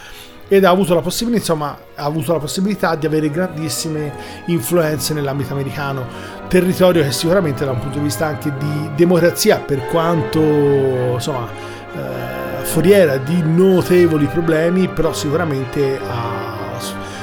ed 0.52 0.64
ha 0.64 0.70
avuto 0.70 0.94
la 0.94 1.00
possibilità, 1.00 1.38
insomma, 1.38 1.78
ha 1.94 2.04
avuto 2.04 2.32
la 2.32 2.40
possibilità 2.40 2.96
di 2.96 3.06
avere 3.06 3.30
grandissime 3.30 4.12
influenze 4.46 5.14
nell'ambito 5.14 5.52
americano, 5.52 6.04
territorio 6.48 7.04
che 7.04 7.12
sicuramente 7.12 7.64
da 7.64 7.70
un 7.70 7.78
punto 7.78 7.98
di 7.98 8.04
vista 8.04 8.26
anche 8.26 8.52
di 8.58 8.90
democrazia, 8.96 9.58
per 9.58 9.86
quanto 9.86 10.40
insomma, 10.40 11.46
eh, 11.94 12.64
foriera 12.64 13.16
di 13.18 13.40
notevoli 13.44 14.26
problemi, 14.26 14.88
però 14.88 15.12
sicuramente 15.12 16.00
ha 16.04 16.78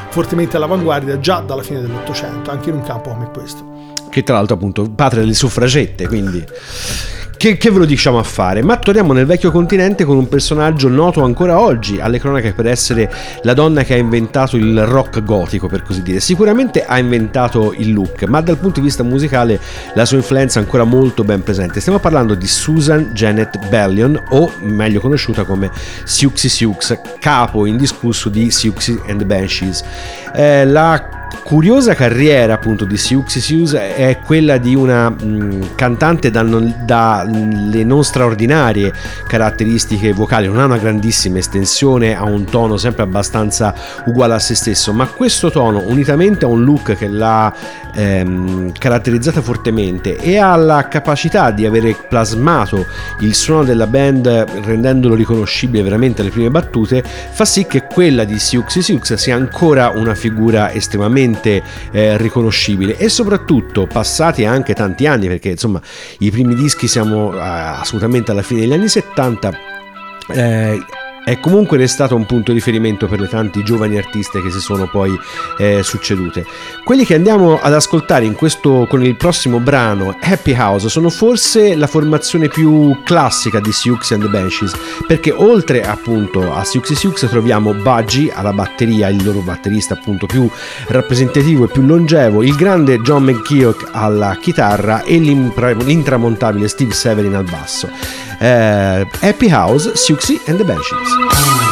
fortemente 0.09 0.55
all'avanguardia 0.55 1.19
già 1.19 1.41
dalla 1.41 1.63
fine 1.63 1.81
dell'Ottocento, 1.81 2.49
anche 2.49 2.69
in 2.69 2.75
un 2.77 2.81
campo 2.83 3.09
come 3.09 3.29
questo. 3.29 3.91
che 4.09 4.23
tra 4.23 4.35
l'altro 4.35 4.55
appunto 4.55 4.89
padre 4.89 5.19
delle 5.19 5.33
suffragette, 5.33 6.07
quindi 6.07 6.43
che, 7.38 7.58
che 7.58 7.71
ve 7.71 7.78
lo 7.78 7.86
diciamo 7.86 8.17
a 8.17 8.23
fare? 8.23 8.63
Ma 8.63 8.78
torniamo 8.78 9.13
nel 9.13 9.26
vecchio 9.26 9.52
continente 9.52 10.04
con 10.04 10.17
un 10.17 10.28
personaggio 10.28 10.89
noto 10.89 11.23
ancora 11.23 11.60
oggi 11.60 12.00
alle 12.00 12.19
cronache 12.19 12.54
per 12.54 12.65
essere 12.65 13.12
la 13.43 13.54
donna 13.54 13.84
che 13.84 13.93
ha 13.93 13.97
inventato 13.97 14.58
il 14.58 14.84
rock 14.86 15.23
gotico, 15.23 15.67
per 15.67 15.84
così 15.84 16.02
dire. 16.02 16.19
Sicuramente 16.19 16.84
ha 16.84 16.97
inventato 16.97 17.73
il 17.78 17.93
look, 17.93 18.23
ma 18.23 18.41
dal 18.41 18.58
punto 18.58 18.80
di 18.80 18.88
vista 18.88 19.04
musicale 19.04 19.60
la 19.93 20.06
sua 20.06 20.17
influenza 20.17 20.60
è 20.60 20.63
ancora 20.63 20.84
molto 20.84 21.23
ben 21.23 21.43
presente. 21.43 21.80
Stiamo 21.80 22.00
parlando 22.00 22.34
di 22.34 22.47
Susan 22.47 23.12
Janet 23.13 23.67
Bellion, 23.69 24.19
o 24.30 24.52
meglio 24.62 25.00
conosciuta 25.00 25.43
come 25.43 25.69
Siouxsie 26.04 26.50
Sioux, 26.50 27.00
capo 27.19 27.65
indiscusso 27.65 28.30
di 28.30 28.50
Siouxsie 28.50 29.00
and 29.08 29.19
the 29.19 29.26
Banshees. 29.26 29.84
Eh, 30.34 30.65
la 30.65 31.16
curiosa 31.43 31.93
carriera 31.93 32.53
appunto 32.53 32.85
di 32.85 32.97
Siouxsie 32.97 33.41
Sioux 33.41 33.73
è 33.73 34.19
quella 34.23 34.57
di 34.57 34.75
una 34.75 35.09
mh, 35.09 35.75
cantante 35.75 36.29
da 36.29 36.41
non- 36.41 36.83
dalle 36.85 37.83
non 37.83 38.03
straordinarie 38.03 38.93
caratteristiche 39.27 40.13
vocali, 40.13 40.47
non 40.47 40.59
ha 40.59 40.65
una 40.65 40.77
grandissima 40.77 41.37
estensione, 41.37 42.15
ha 42.15 42.23
un 42.23 42.45
tono 42.45 42.77
sempre 42.77 43.03
abbastanza 43.03 43.73
uguale 44.05 44.35
a 44.35 44.39
se 44.39 44.55
stesso, 44.55 44.93
ma 44.93 45.07
questo 45.07 45.49
tono 45.51 45.83
unitamente 45.87 46.45
a 46.45 46.47
un 46.47 46.63
look 46.63 46.95
che 46.95 47.07
l'ha 47.07 47.53
ehm, 47.93 48.71
caratterizzata 48.77 49.41
fortemente 49.41 50.17
e 50.17 50.37
alla 50.37 50.87
capacità 50.87 51.51
di 51.51 51.65
avere 51.65 51.95
plasmato 52.07 52.85
il 53.21 53.33
suono 53.33 53.63
della 53.63 53.87
band 53.87 54.27
rendendolo 54.63 55.15
riconoscibile 55.15 55.83
veramente 55.83 56.21
alle 56.21 56.29
prime 56.29 56.49
battute 56.49 57.03
fa 57.03 57.45
sì 57.45 57.65
che 57.65 57.83
quella 57.83 58.23
di 58.23 58.37
Siouxsie 58.37 58.81
Sioux 58.81 59.13
sia 59.13 59.35
ancora 59.35 59.91
una 59.93 60.15
figura 60.15 60.71
estremamente 60.71 61.16
eh, 61.91 62.17
riconoscibile. 62.17 62.97
E 62.97 63.10
soprattutto 63.10 63.88
passati 63.88 64.45
anche 64.45 64.73
tanti 64.73 65.06
anni 65.06 65.27
perché 65.27 65.49
insomma 65.49 65.82
i 66.19 66.32
primi 66.32 66.56
dischi 66.56 66.88
siamo 66.88 67.34
eh, 67.34 67.39
assolutamente 67.39 68.32
alla 68.32 68.41
fine 68.41 68.62
degli 68.62 68.73
anni 68.73 68.88
70 68.88 69.75
eh, 70.30 70.80
è 71.27 71.41
comunque 71.41 71.75
restato 71.75 72.15
un 72.15 72.25
punto 72.25 72.53
di 72.53 72.59
riferimento 72.59 73.05
per 73.07 73.19
le 73.19 73.27
tanti 73.27 73.61
giovani 73.61 73.97
artiste 73.97 74.41
che 74.41 74.49
si 74.49 74.61
sono 74.61 74.87
poi 74.87 75.13
eh, 75.57 75.83
succedute. 75.83 76.45
Quelli 76.85 77.03
che 77.03 77.15
andiamo 77.15 77.59
ad 77.61 77.73
ascoltare 77.73 78.23
in 78.23 78.33
questo, 78.33 78.87
con 78.87 79.03
il 79.03 79.17
prossimo 79.17 79.59
brano, 79.59 80.15
Happy 80.21 80.55
House, 80.57 80.87
sono 80.87 81.09
forse 81.09 81.75
la 81.75 81.87
formazione 81.87 82.47
più 82.47 83.01
classica 83.03 83.59
di 83.59 83.73
Siouxsie 83.73 84.15
and 84.15 84.23
the 84.23 84.29
Banshees, 84.29 84.71
perché 85.05 85.33
oltre 85.33 85.81
appunto 85.81 86.53
a 86.53 86.63
Siouxsie 86.63 86.95
Sioux 86.95 87.27
troviamo 87.27 87.73
Budgie 87.73 88.31
alla 88.31 88.53
batteria, 88.53 89.09
il 89.09 89.21
loro 89.21 89.39
batterista 89.39 89.95
appunto 89.95 90.27
più 90.27 90.49
rappresentativo 90.87 91.65
e 91.65 91.67
più 91.67 91.81
longevo, 91.81 92.41
il 92.41 92.55
grande 92.55 93.01
John 93.01 93.23
McKeoch 93.23 93.89
alla 93.91 94.37
chitarra 94.39 95.03
e 95.03 95.17
l'intramontabile 95.17 96.69
Steve 96.69 96.93
Severin 96.93 97.35
al 97.35 97.43
basso. 97.43 97.89
Eh, 98.39 99.06
Happy 99.21 99.47
House, 99.47 99.88
Siouxsie 99.88 100.47
and 100.47 100.60
the 100.60 100.63
Banshees. 100.63 101.66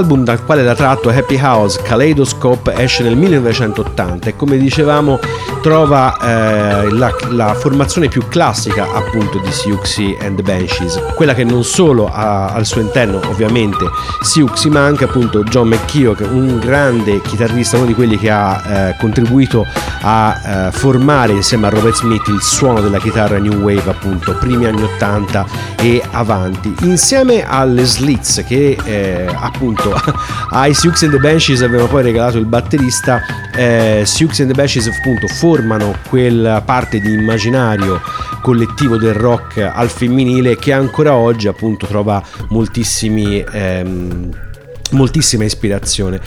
L'album 0.00 0.24
dal 0.24 0.42
quale 0.46 0.62
era 0.62 0.74
tratto 0.74 1.10
Happy 1.10 1.38
House 1.38 1.78
Kaleidoscope 1.82 2.72
esce 2.72 3.02
nel 3.02 3.16
1980 3.16 4.30
e 4.30 4.34
come 4.34 4.56
dicevamo 4.56 5.18
trova 5.60 6.16
eh, 6.16 6.90
la, 6.90 7.14
la 7.30 7.54
formazione 7.54 8.08
più 8.08 8.26
classica 8.28 8.88
appunto 8.92 9.38
di 9.38 9.50
Siouxsie 9.50 10.16
and 10.20 10.36
the 10.36 10.42
Banshees, 10.42 11.00
quella 11.14 11.34
che 11.34 11.44
non 11.44 11.64
solo 11.64 12.08
ha 12.10 12.46
al 12.46 12.66
suo 12.66 12.80
interno 12.80 13.20
ovviamente 13.26 13.88
Siouxsie 14.22 14.70
ma 14.70 14.84
anche 14.84 15.04
appunto 15.04 15.42
John 15.44 15.68
McKeoch, 15.68 16.20
un 16.30 16.58
grande 16.58 17.20
chitarrista, 17.20 17.76
uno 17.76 17.86
di 17.86 17.94
quelli 17.94 18.18
che 18.18 18.30
ha 18.30 18.62
eh, 18.66 18.96
contribuito 18.98 19.66
a 20.02 20.68
eh, 20.68 20.72
formare 20.72 21.32
insieme 21.32 21.66
a 21.66 21.70
Robert 21.70 21.96
Smith 21.96 22.26
il 22.28 22.40
suono 22.40 22.80
della 22.80 22.98
chitarra 22.98 23.38
New 23.38 23.60
Wave 23.60 23.90
appunto 23.90 24.34
primi 24.36 24.66
anni 24.66 24.82
80 24.82 25.46
e 25.76 26.02
avanti. 26.10 26.74
Insieme 26.82 27.46
alle 27.46 27.84
Slits 27.84 28.44
che 28.46 28.76
eh, 28.82 29.26
appunto 29.34 29.94
ai 30.50 30.74
Sioux 30.74 31.02
and 31.02 31.12
the 31.12 31.18
Banshees 31.18 31.62
avevano 31.62 31.88
poi 31.88 32.02
regalato 32.02 32.38
il 32.38 32.46
batterista 32.46 33.20
eh, 33.54 34.02
Sioux 34.04 34.38
and 34.40 34.48
the 34.48 34.54
Banshees 34.54 34.86
appunto 34.86 35.26
formano 35.50 35.96
quella 36.08 36.60
parte 36.60 37.00
di 37.00 37.12
immaginario 37.12 38.00
collettivo 38.40 38.96
del 38.96 39.14
rock 39.14 39.58
al 39.58 39.88
femminile 39.88 40.54
che 40.54 40.72
ancora 40.72 41.16
oggi 41.16 41.48
appunto 41.48 41.88
trova 41.88 42.22
moltissimi 42.50 43.44
ehm, 43.52 44.49
moltissima 44.90 45.44
ispirazione. 45.44 46.20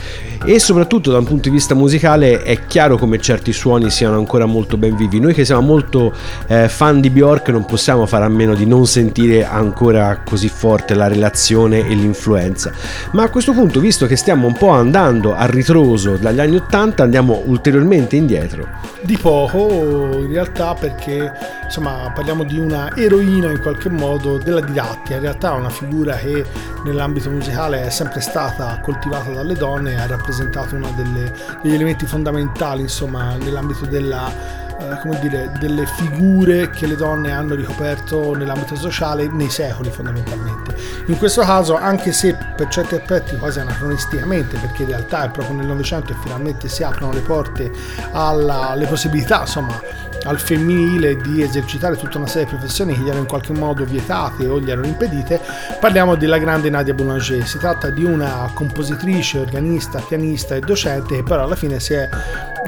E 0.45 0.59
soprattutto 0.59 1.11
da 1.11 1.19
un 1.19 1.25
punto 1.25 1.49
di 1.49 1.55
vista 1.55 1.73
musicale 1.73 2.43
è 2.43 2.65
chiaro 2.65 2.97
come 2.97 3.19
certi 3.19 3.53
suoni 3.53 3.89
siano 3.89 4.17
ancora 4.17 4.45
molto 4.45 4.77
ben 4.77 4.95
vivi. 4.95 5.19
Noi 5.19 5.33
che 5.33 5.45
siamo 5.45 5.61
molto 5.61 6.13
eh, 6.47 6.67
fan 6.67 6.99
di 6.99 7.09
Bjork 7.09 7.49
non 7.49 7.65
possiamo 7.65 8.05
fare 8.05 8.25
a 8.25 8.29
meno 8.29 8.53
di 8.55 8.65
non 8.65 8.85
sentire 8.85 9.45
ancora 9.45 10.21
così 10.23 10.49
forte 10.49 10.93
la 10.93 11.07
relazione 11.07 11.87
e 11.87 11.93
l'influenza. 11.93 12.71
Ma 13.11 13.23
a 13.23 13.29
questo 13.29 13.53
punto 13.53 13.79
visto 13.79 14.05
che 14.05 14.15
stiamo 14.15 14.47
un 14.47 14.53
po' 14.53 14.69
andando 14.69 15.33
a 15.33 15.45
ritroso 15.45 16.17
dagli 16.17 16.39
anni 16.39 16.55
80 16.57 17.03
andiamo 17.03 17.41
ulteriormente 17.45 18.15
indietro. 18.15 18.67
Di 19.01 19.17
poco 19.17 20.09
in 20.19 20.31
realtà 20.31 20.73
perché 20.73 21.31
insomma 21.75 22.11
parliamo 22.13 22.43
di 22.43 22.59
una 22.59 22.95
eroina 22.95 23.49
in 23.49 23.59
qualche 23.59 23.89
modo 23.89 24.37
della 24.37 24.59
didattica, 24.59 25.15
in 25.15 25.21
realtà 25.21 25.53
una 25.53 25.71
figura 25.71 26.15
che 26.17 26.45
nell'ambito 26.83 27.31
musicale 27.31 27.83
è 27.83 27.89
sempre 27.89 28.21
stata 28.21 28.79
coltivata 28.79 29.31
dalle 29.31 29.55
donne 29.55 29.93
e 29.93 29.95
ha 29.95 30.05
rappresentato 30.05 30.75
uno 30.75 30.93
degli 30.95 31.73
elementi 31.73 32.05
fondamentali 32.05 32.81
insomma 32.81 33.37
nell'ambito 33.37 33.87
della 33.87 34.62
eh, 34.83 34.99
come 34.99 35.19
dire, 35.19 35.51
delle 35.59 35.85
figure 35.85 36.69
che 36.69 36.87
le 36.87 36.95
donne 36.95 37.31
hanno 37.31 37.55
ricoperto 37.55 38.35
nell'ambito 38.35 38.75
sociale 38.75 39.27
nei 39.27 39.49
secoli 39.49 39.89
fondamentalmente. 39.89 40.75
In 41.07 41.17
questo 41.17 41.41
caso, 41.41 41.75
anche 41.75 42.11
se 42.11 42.35
per 42.55 42.67
certi 42.67 42.95
aspetti 42.95 43.37
quasi 43.37 43.59
anacronisticamente, 43.59 44.57
perché 44.57 44.83
in 44.83 44.89
realtà 44.89 45.25
è 45.25 45.29
proprio 45.29 45.55
nel 45.55 45.67
Novecento 45.67 46.13
che 46.13 46.19
finalmente 46.21 46.67
si 46.67 46.83
aprono 46.83 47.13
le 47.13 47.21
porte 47.21 47.71
alle 48.11 48.85
possibilità, 48.87 49.41
insomma, 49.41 49.79
al 50.25 50.39
femminile 50.39 51.17
di 51.17 51.41
esercitare 51.41 51.97
tutta 51.97 52.17
una 52.17 52.27
serie 52.27 52.45
di 52.45 52.55
professioni 52.55 52.93
che 52.93 53.01
gli 53.01 53.07
erano 53.07 53.21
in 53.21 53.27
qualche 53.27 53.53
modo 53.53 53.83
vietate 53.83 54.47
o 54.47 54.59
gli 54.59 54.69
erano 54.69 54.87
impedite, 54.87 55.39
parliamo 55.79 56.15
della 56.15 56.37
grande 56.37 56.69
Nadia 56.69 56.93
Boulanger. 56.93 57.45
Si 57.45 57.57
tratta 57.57 57.89
di 57.89 58.03
una 58.03 58.49
compositrice, 58.53 59.39
organista, 59.39 59.99
pianista 59.99 60.55
e 60.55 60.59
docente 60.59 61.15
che 61.15 61.23
però 61.23 61.43
alla 61.43 61.55
fine 61.55 61.79
si 61.79 61.93
è 61.93 62.09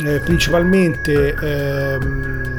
eh, 0.04 0.20
principalmente 0.20 1.34
ehm, 1.34 2.56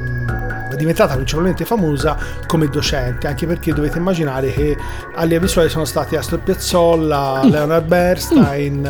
è 0.77 0.79
diventata 0.79 1.15
principalmente 1.15 1.65
famosa 1.65 2.17
come 2.47 2.69
docente, 2.69 3.27
anche 3.27 3.47
perché 3.47 3.73
dovete 3.73 3.99
immaginare 3.99 4.53
che 4.53 4.77
allievi 5.15 5.49
suoi 5.49 5.69
sono 5.69 5.85
stati 5.85 6.17
Astor 6.17 6.41
Piazzolla, 6.41 7.41
Leonard 7.45 7.87
Bernstein, 7.87 8.85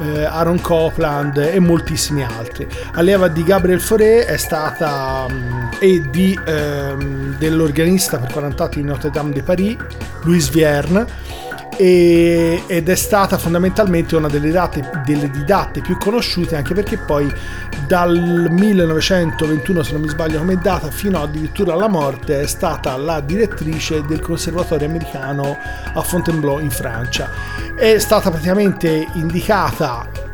eh, 0.00 0.24
Aaron 0.24 0.60
Copland 0.60 1.36
e 1.36 1.58
moltissimi 1.58 2.24
altri. 2.24 2.66
Allieva 2.94 3.28
di 3.28 3.44
Gabriel 3.44 3.80
Fauré 3.80 4.24
è 4.24 4.36
stata 4.36 5.26
mm, 5.30 5.68
e 5.78 6.02
di, 6.10 6.38
ehm, 6.44 7.36
dell'organista 7.38 8.18
per 8.18 8.32
40 8.32 8.64
anni 8.64 8.74
di 8.74 8.82
Notre 8.82 9.10
Dame 9.10 9.32
de 9.32 9.42
Paris, 9.42 9.76
Louis 10.22 10.48
Vierne, 10.50 11.06
e- 11.80 12.62
ed 12.66 12.90
è 12.90 12.94
stata 12.94 13.38
fondamentalmente 13.38 14.14
una 14.14 14.28
delle, 14.28 14.50
date, 14.50 14.86
delle 15.02 15.30
didatte 15.30 15.80
più 15.80 15.96
conosciute 15.96 16.54
anche 16.54 16.74
perché 16.74 16.98
poi 16.98 17.32
dal 17.86 18.48
1921 18.50 19.82
se 19.82 19.92
non 19.92 20.02
mi 20.02 20.08
sbaglio 20.08 20.40
come 20.40 20.58
data 20.60 20.90
fino 20.90 21.22
addirittura 21.22 21.72
alla 21.72 21.88
morte 21.88 22.42
è 22.42 22.46
stata 22.46 22.94
la 22.98 23.20
direttrice 23.20 24.04
del 24.04 24.20
conservatorio 24.20 24.88
americano 24.88 25.56
a 25.94 26.02
Fontainebleau 26.02 26.58
in 26.58 26.70
Francia. 26.70 27.30
È 27.74 27.98
stata 27.98 28.28
praticamente 28.28 29.06
indicata 29.14 30.29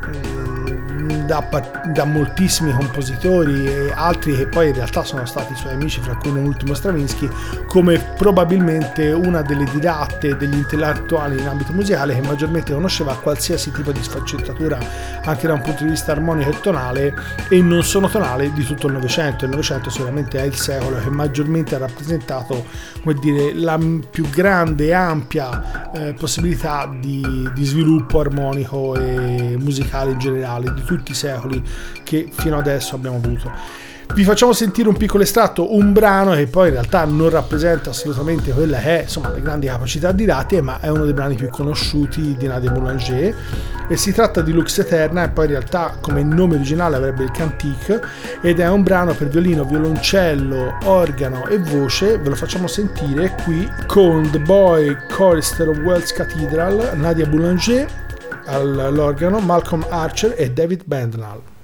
da, 1.27 1.47
da 1.93 2.05
moltissimi 2.05 2.73
compositori 2.73 3.67
e 3.67 3.93
altri 3.95 4.37
che 4.37 4.47
poi 4.47 4.69
in 4.69 4.75
realtà 4.75 5.05
sono 5.05 5.25
stati 5.27 5.55
suoi 5.55 5.75
amici, 5.75 6.01
fra 6.01 6.17
cui 6.17 6.33
non 6.33 6.45
ultimo 6.45 6.75
Stravinsky, 6.75 7.29
come 7.67 7.99
probabilmente 8.17 9.11
una 9.11 9.43
delle 9.43 9.65
didatte 9.65 10.37
degli 10.37 10.55
intellettuali 10.55 11.39
in 11.39 11.47
ambito 11.47 11.73
musicale 11.73 12.15
che 12.15 12.27
maggiormente 12.27 12.73
conosceva 12.73 13.15
qualsiasi 13.17 13.71
tipo 13.73 13.93
di 13.93 14.03
sfaccettatura 14.03 14.79
anche 15.25 15.47
da 15.47 15.55
un 15.55 15.61
punto 15.61 15.85
di 15.85 15.91
vista 15.91 16.12
armonico 16.12 16.51
e 16.51 16.61
tonale 16.61 17.15
e 17.49 17.61
non 17.61 17.83
solo 17.83 18.09
tonale 18.09 18.53
di 18.53 18.65
tutto 18.65 18.87
il 18.87 18.95
Novecento. 18.95 19.45
Il 19.45 19.51
Novecento 19.51 19.91
sicuramente 19.91 20.39
è 20.39 20.45
il 20.45 20.55
secolo 20.55 20.99
che 20.99 21.11
maggiormente 21.11 21.75
ha 21.75 21.79
rappresentato 21.79 22.65
come 23.03 23.15
dire, 23.15 23.53
la 23.55 23.79
più 24.11 24.29
grande 24.31 24.87
e 24.87 24.93
ampia 24.93 25.91
eh, 25.93 26.15
possibilità 26.15 26.91
di, 26.99 27.51
di 27.55 27.65
sviluppo 27.65 28.21
armonico 28.21 28.97
e 28.97 29.57
musicale 29.59 30.12
in 30.12 30.19
generale 30.19 30.73
di 30.73 30.83
tutti 30.83 31.15
secoli 31.17 31.63
che 32.05 32.29
fino 32.31 32.59
adesso 32.59 32.95
abbiamo 32.95 33.17
avuto. 33.17 33.51
Vi 34.15 34.25
facciamo 34.25 34.55
sentire 34.55 34.89
un 34.89 34.97
piccolo 34.97 35.25
estratto, 35.25 35.75
un 35.75 35.93
brano 35.93 36.33
che 36.33 36.47
poi 36.47 36.69
in 36.69 36.75
realtà 36.75 37.05
non 37.05 37.29
rappresenta 37.29 37.91
assolutamente 37.91 38.53
quella 38.53 38.79
che 38.79 39.01
è 39.01 39.03
insomma, 39.03 39.31
le 39.31 39.43
grandi 39.43 39.67
capacità 39.67 40.11
didattiche, 40.13 40.63
ma 40.63 40.81
è 40.81 40.89
uno 40.89 41.05
dei 41.05 41.13
brani 41.13 41.35
più 41.35 41.51
conosciuti 41.51 42.35
di 42.39 42.47
Nadia 42.47 42.71
Boulanger. 42.71 43.35
E 43.89 43.97
si 43.97 44.13
tratta 44.13 44.41
di 44.41 44.53
Lux 44.53 44.79
Eterna 44.79 45.25
e 45.25 45.29
poi 45.29 45.45
in 45.47 45.51
realtà 45.51 45.99
come 46.01 46.23
nome 46.23 46.55
originale 46.55 46.97
avrebbe 46.97 47.25
il 47.25 47.31
Cantique 47.31 48.01
ed 48.41 48.59
è 48.59 48.69
un 48.69 48.83
brano 48.83 49.13
per 49.13 49.29
violino, 49.29 49.65
violoncello, 49.65 50.79
organo 50.85 51.47
e 51.49 51.59
voce, 51.59 52.17
ve 52.17 52.31
lo 52.31 52.37
facciamo 52.37 52.69
sentire 52.69 53.37
qui 53.45 53.69
con 53.87 54.31
The 54.31 54.41
Boy 54.41 54.97
Chorister 55.13 55.69
of 55.69 55.79
Wells 55.79 56.13
Cathedral, 56.13 56.93
Nadia 56.95 57.27
Boulanger 57.27 58.05
all'organo, 58.47 59.41
Malcolm 59.41 59.85
Archer 59.89 60.35
e 60.37 60.51
David 60.51 60.83
Bandnall. 60.85 61.56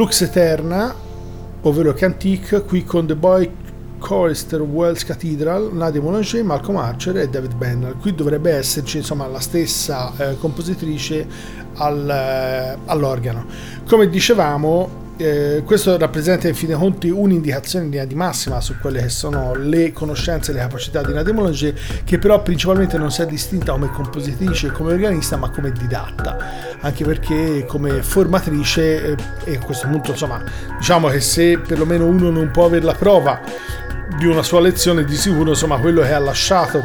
Lux 0.00 0.22
Eterna, 0.22 0.94
ovvero 1.60 1.92
Cantique, 1.92 2.62
qui 2.62 2.84
con 2.84 3.06
The 3.06 3.14
Boy 3.14 3.50
Chorister 3.98 4.62
Wells 4.62 5.04
Cathedral, 5.04 5.74
Nadia 5.74 6.00
Boulanger, 6.00 6.42
Malcolm 6.42 6.78
Archer 6.78 7.18
e 7.18 7.28
David 7.28 7.54
Bennell. 7.54 7.98
Qui 7.98 8.14
dovrebbe 8.14 8.50
esserci 8.50 8.96
insomma 8.96 9.26
la 9.26 9.40
stessa 9.40 10.10
eh, 10.16 10.38
compositrice 10.38 11.26
al, 11.74 12.08
eh, 12.08 12.78
all'organo. 12.86 13.44
Come 13.86 14.08
dicevamo, 14.08 14.99
eh, 15.22 15.62
questo 15.64 15.96
rappresenta 15.98 16.48
in 16.48 16.54
fin 16.54 16.68
dei 16.68 16.76
conti 16.76 17.10
un'indicazione 17.10 17.84
in 17.84 17.90
linea 17.90 18.06
di 18.06 18.14
massima 18.14 18.60
su 18.60 18.78
quelle 18.78 19.02
che 19.02 19.08
sono 19.08 19.54
le 19.54 19.92
conoscenze 19.92 20.50
e 20.50 20.54
le 20.54 20.60
capacità 20.60 21.02
di 21.02 21.12
Nadia 21.12 21.34
che 22.04 22.18
però 22.18 22.42
principalmente 22.42 22.96
non 22.98 23.10
si 23.10 23.22
è 23.22 23.26
distinta 23.26 23.72
come 23.72 23.90
compositrice 23.90 24.68
e 24.68 24.70
come 24.72 24.92
organista, 24.92 25.36
ma 25.36 25.50
come 25.50 25.72
didatta, 25.72 26.36
anche 26.80 27.04
perché 27.04 27.64
come 27.66 28.02
formatrice, 28.02 29.10
eh, 29.12 29.16
e 29.44 29.56
a 29.56 29.58
questo 29.64 29.86
punto 29.88 30.12
insomma, 30.12 30.42
diciamo 30.78 31.08
che 31.08 31.20
se 31.20 31.58
perlomeno 31.58 32.06
uno 32.06 32.30
non 32.30 32.50
può 32.50 32.64
avere 32.64 32.84
la 32.84 32.94
prova 32.94 33.40
di 34.16 34.26
una 34.26 34.42
sua 34.42 34.60
lezione, 34.60 35.04
di 35.04 35.16
sicuro 35.16 35.50
insomma 35.50 35.78
quello 35.78 36.00
che 36.00 36.12
ha 36.12 36.18
lasciato 36.18 36.82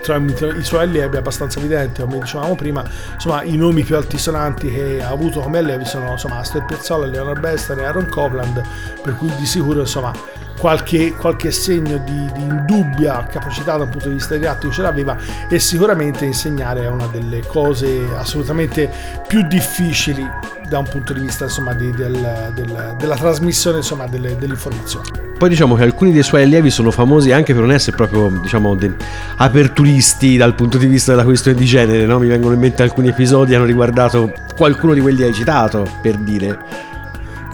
tramite 0.00 0.46
i 0.46 0.62
suoi 0.62 0.82
allievi 0.82 1.16
è 1.16 1.18
abbastanza 1.18 1.58
evidente, 1.58 2.02
come 2.02 2.18
dicevamo 2.18 2.54
prima, 2.54 2.84
insomma 3.14 3.42
i 3.42 3.56
nomi 3.56 3.82
più 3.82 3.96
altisonanti 3.96 4.70
che 4.70 5.02
ha 5.02 5.08
avuto 5.08 5.40
come 5.40 5.58
allievi 5.58 5.84
sono 5.84 6.12
insomma 6.12 6.38
Astor 6.38 6.64
Piazzolla, 6.64 7.06
Leonard 7.06 7.40
Bester 7.40 7.78
e 7.78 7.84
Aaron 7.84 8.08
Copland, 8.08 8.62
per 9.02 9.16
cui 9.16 9.32
di 9.36 9.46
sicuro 9.46 9.80
insomma 9.80 10.12
qualche, 10.60 11.14
qualche 11.14 11.50
segno 11.50 11.96
di, 12.04 12.30
di 12.34 12.42
indubbia 12.42 13.26
capacità 13.30 13.78
da 13.78 13.84
un 13.84 13.88
punto 13.90 14.08
di 14.08 14.14
vista 14.14 14.34
didattico 14.34 14.70
ce 14.70 14.82
l'aveva 14.82 15.16
e 15.48 15.58
sicuramente 15.58 16.26
insegnare 16.26 16.82
è 16.82 16.88
una 16.88 17.06
delle 17.06 17.40
cose 17.46 18.06
assolutamente 18.16 18.90
più 19.26 19.42
difficili 19.46 20.28
da 20.68 20.78
un 20.78 20.86
punto 20.88 21.14
di 21.14 21.20
vista 21.20 21.44
insomma 21.44 21.72
di- 21.72 21.90
del- 21.92 22.52
del- 22.54 22.94
della 22.98 23.16
trasmissione 23.16 23.78
insomma 23.78 24.06
delle, 24.06 24.36
dell'informazione. 24.36 25.08
Poi 25.38 25.48
diciamo 25.48 25.74
che 25.74 25.82
alcuni 25.82 26.12
dei 26.12 26.22
suoi 26.22 26.42
allievi 26.42 26.68
sono 26.68 26.90
famosi 26.90 27.32
anche 27.32 27.54
per 27.54 27.62
non 27.62 27.72
essere 27.72 27.96
proprio, 27.96 28.28
diciamo, 28.28 28.74
de- 28.76 28.94
aperturisti 29.36 30.36
dal 30.36 30.54
punto 30.54 30.76
di 30.76 30.84
vista 30.86 31.12
della 31.12 31.24
questione 31.24 31.56
di 31.56 31.64
genere, 31.64 32.04
no? 32.04 32.18
Mi 32.18 32.28
vengono 32.28 32.52
in 32.52 32.60
mente 32.60 32.82
alcuni 32.82 33.08
episodi 33.08 33.50
che 33.50 33.56
hanno 33.56 33.64
riguardato 33.64 34.32
qualcuno 34.54 34.92
di 34.92 35.00
quelli 35.00 35.16
che 35.18 35.24
hai 35.24 35.32
citato, 35.34 35.88
per 36.02 36.16
dire. 36.18 36.58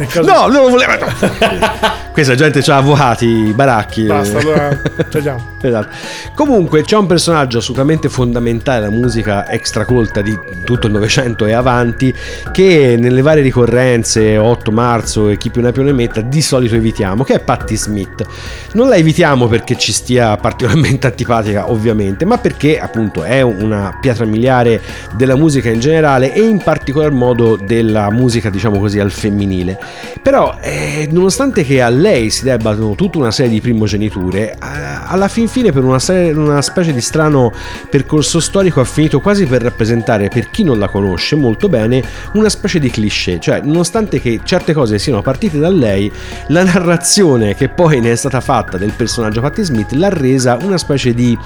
Caso 0.05 0.23
No, 0.23 0.47
non 0.49 0.63
lo 0.65 0.69
voleva. 0.71 0.97
Questa 2.17 2.35
gente 2.35 2.63
c'ha 2.63 2.79
avvocati, 2.79 3.53
baracchi. 3.55 4.05
Basta, 4.05 4.39
allora 4.39 4.81
tagliamo. 5.11 5.55
Esatto. 5.61 5.89
Comunque 6.35 6.83
c'è 6.83 6.97
un 6.97 7.07
personaggio 7.07 7.59
assolutamente 7.59 8.09
fondamentale 8.09 8.81
della 8.81 8.93
musica 8.93 9.49
extracolta 9.51 10.23
di 10.23 10.39
tutto 10.65 10.87
il 10.87 10.95
Novecento 10.95 11.45
e 11.45 11.53
avanti 11.53 12.15
che 12.53 12.97
nelle 12.99 13.21
varie 13.21 13.43
ricorrenze 13.43 14.39
8 14.39 14.71
marzo 14.71 15.29
e 15.29 15.37
chi 15.37 15.51
più 15.51 15.61
ne 15.61 15.69
ha 15.69 15.73
più 15.73 15.83
ne 15.83 15.93
metta 15.93 16.21
di 16.23 16.41
solito 16.41 16.75
evitiamo 16.75 17.23
che 17.23 17.35
è 17.35 17.41
Patti 17.41 17.77
Smith. 17.77 18.25
Non 18.73 18.89
la 18.89 18.97
evitiamo 18.97 19.47
perché 19.47 19.77
ci 19.77 19.93
stia 19.93 20.37
particolarmente 20.37 21.09
antipatica 21.09 21.71
ovviamente 21.71 22.25
ma 22.25 22.39
perché 22.39 22.79
appunto 22.79 23.25
è 23.25 23.43
una 23.43 23.97
pietra 24.01 24.25
miliare 24.25 24.81
della 25.13 25.37
musica 25.37 25.69
in 25.69 25.81
generale 25.81 26.33
e 26.33 26.41
in 26.41 26.63
particolar 26.63 27.11
modo 27.11 27.57
della 27.57 28.11
musica 28.11 28.49
diciamo 28.49 28.79
così 28.79 28.99
al 29.01 29.11
femminile. 29.11 29.79
Però 30.23 30.57
eh, 30.61 31.09
nonostante 31.11 31.65
che 31.65 31.81
a 31.81 31.89
lei 31.89 32.31
si 32.31 32.45
debbano 32.45 32.95
tutta 32.95 33.19
una 33.19 33.31
serie 33.31 33.53
di 33.53 33.61
primogeniture 33.61 34.53
eh, 34.53 34.57
alla 34.61 35.29
fin 35.29 35.49
fine 35.49 35.73
per 35.73 35.85
una, 35.85 35.99
serie- 35.99 36.33
una 36.33 36.63
specie 36.63 36.93
di 36.93 37.01
strano 37.01 37.53
percorso 37.91 38.41
storico 38.41 38.81
ha 38.81 38.85
finito 38.85 39.21
quasi 39.21 39.47
per 39.47 39.63
rappresentare, 39.63 40.29
per 40.29 40.51
chi 40.51 40.65
non 40.65 40.79
la 40.79 40.89
conosce 40.89 41.37
molto 41.37 41.69
bene, 41.69 42.03
una 42.33 42.49
specie 42.49 42.79
di 42.79 42.91
cliché, 42.91 43.39
cioè 43.41 43.61
nonostante 43.61 44.21
che 44.21 44.41
certe 44.45 44.73
cose 44.73 44.99
siano 44.99 45.23
partite 45.23 45.59
da 45.59 45.69
lei, 45.69 46.11
la 46.49 46.65
narrazione 46.65 47.55
che 47.55 47.69
poi 47.69 48.01
ne 48.01 48.13
è 48.13 48.17
stata 48.17 48.41
fatta 48.41 48.79
del 48.79 48.93
personaggio 48.97 49.41
Patti 49.41 49.63
Smith 49.63 49.93
l'ha 49.93 50.09
resa 50.09 50.59
una 50.63 50.79
specie 50.79 51.15
di 51.15 51.37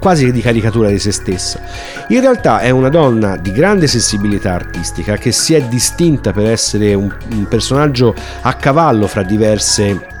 quasi 0.00 0.32
di 0.32 0.40
caricatura 0.40 0.88
di 0.88 0.98
se 0.98 1.12
stessa. 1.12 1.60
In 2.08 2.20
realtà 2.20 2.58
è 2.58 2.70
una 2.70 2.88
donna 2.88 3.36
di 3.36 3.52
grande 3.52 3.86
sensibilità 3.86 4.54
artistica 4.54 5.16
che 5.16 5.30
si 5.30 5.54
è 5.54 5.62
distinta 5.62 6.32
per 6.32 6.46
essere 6.46 6.94
un, 6.94 7.14
un 7.32 7.46
personaggio 7.46 8.14
a 8.40 8.54
cavallo 8.54 9.06
fra 9.06 9.22
diverse 9.22 10.18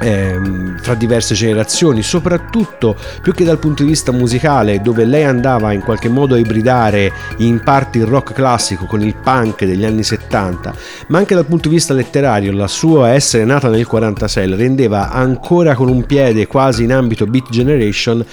ehm, 0.00 0.78
fra 0.80 0.94
diverse 0.94 1.34
generazioni, 1.34 2.02
soprattutto 2.02 2.96
più 3.22 3.32
che 3.32 3.44
dal 3.44 3.58
punto 3.58 3.82
di 3.82 3.90
vista 3.90 4.12
musicale, 4.12 4.80
dove 4.80 5.04
lei 5.04 5.24
andava 5.24 5.72
in 5.72 5.80
qualche 5.80 6.08
modo 6.08 6.34
a 6.34 6.38
ibridare 6.38 7.12
in 7.38 7.60
parte 7.62 7.98
il 7.98 8.06
rock 8.06 8.32
classico 8.32 8.86
con 8.86 9.02
il 9.02 9.14
punk 9.16 9.64
degli 9.64 9.84
anni 9.84 10.02
70, 10.02 10.74
ma 11.08 11.18
anche 11.18 11.34
dal 11.34 11.46
punto 11.46 11.68
di 11.68 11.74
vista 11.74 11.94
letterario, 11.94 12.52
la 12.52 12.68
sua 12.68 13.10
essere 13.10 13.44
nata 13.44 13.68
nel 13.68 13.86
46 13.86 14.48
la 14.48 14.56
rendeva 14.56 15.10
ancora 15.10 15.74
con 15.74 15.88
un 15.88 16.04
piede 16.04 16.46
quasi 16.46 16.84
in 16.84 16.92
ambito 16.92 17.26
beat 17.26 17.48
generation 17.50 18.24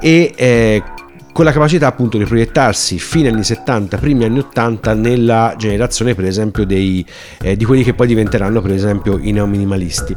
e 0.00 0.32
eh, 0.36 0.82
con 1.32 1.46
la 1.46 1.52
capacità 1.52 1.86
appunto 1.86 2.18
di 2.18 2.24
proiettarsi 2.24 2.98
fine 2.98 3.28
anni 3.28 3.42
70, 3.42 3.96
primi 3.96 4.24
anni 4.24 4.38
80 4.40 4.94
nella 4.94 5.54
generazione 5.56 6.14
per 6.14 6.26
esempio 6.26 6.66
dei, 6.66 7.04
eh, 7.40 7.56
di 7.56 7.64
quelli 7.64 7.82
che 7.82 7.94
poi 7.94 8.06
diventeranno 8.06 8.60
per 8.60 8.72
esempio 8.72 9.18
i 9.18 9.32
neominimalisti. 9.32 10.14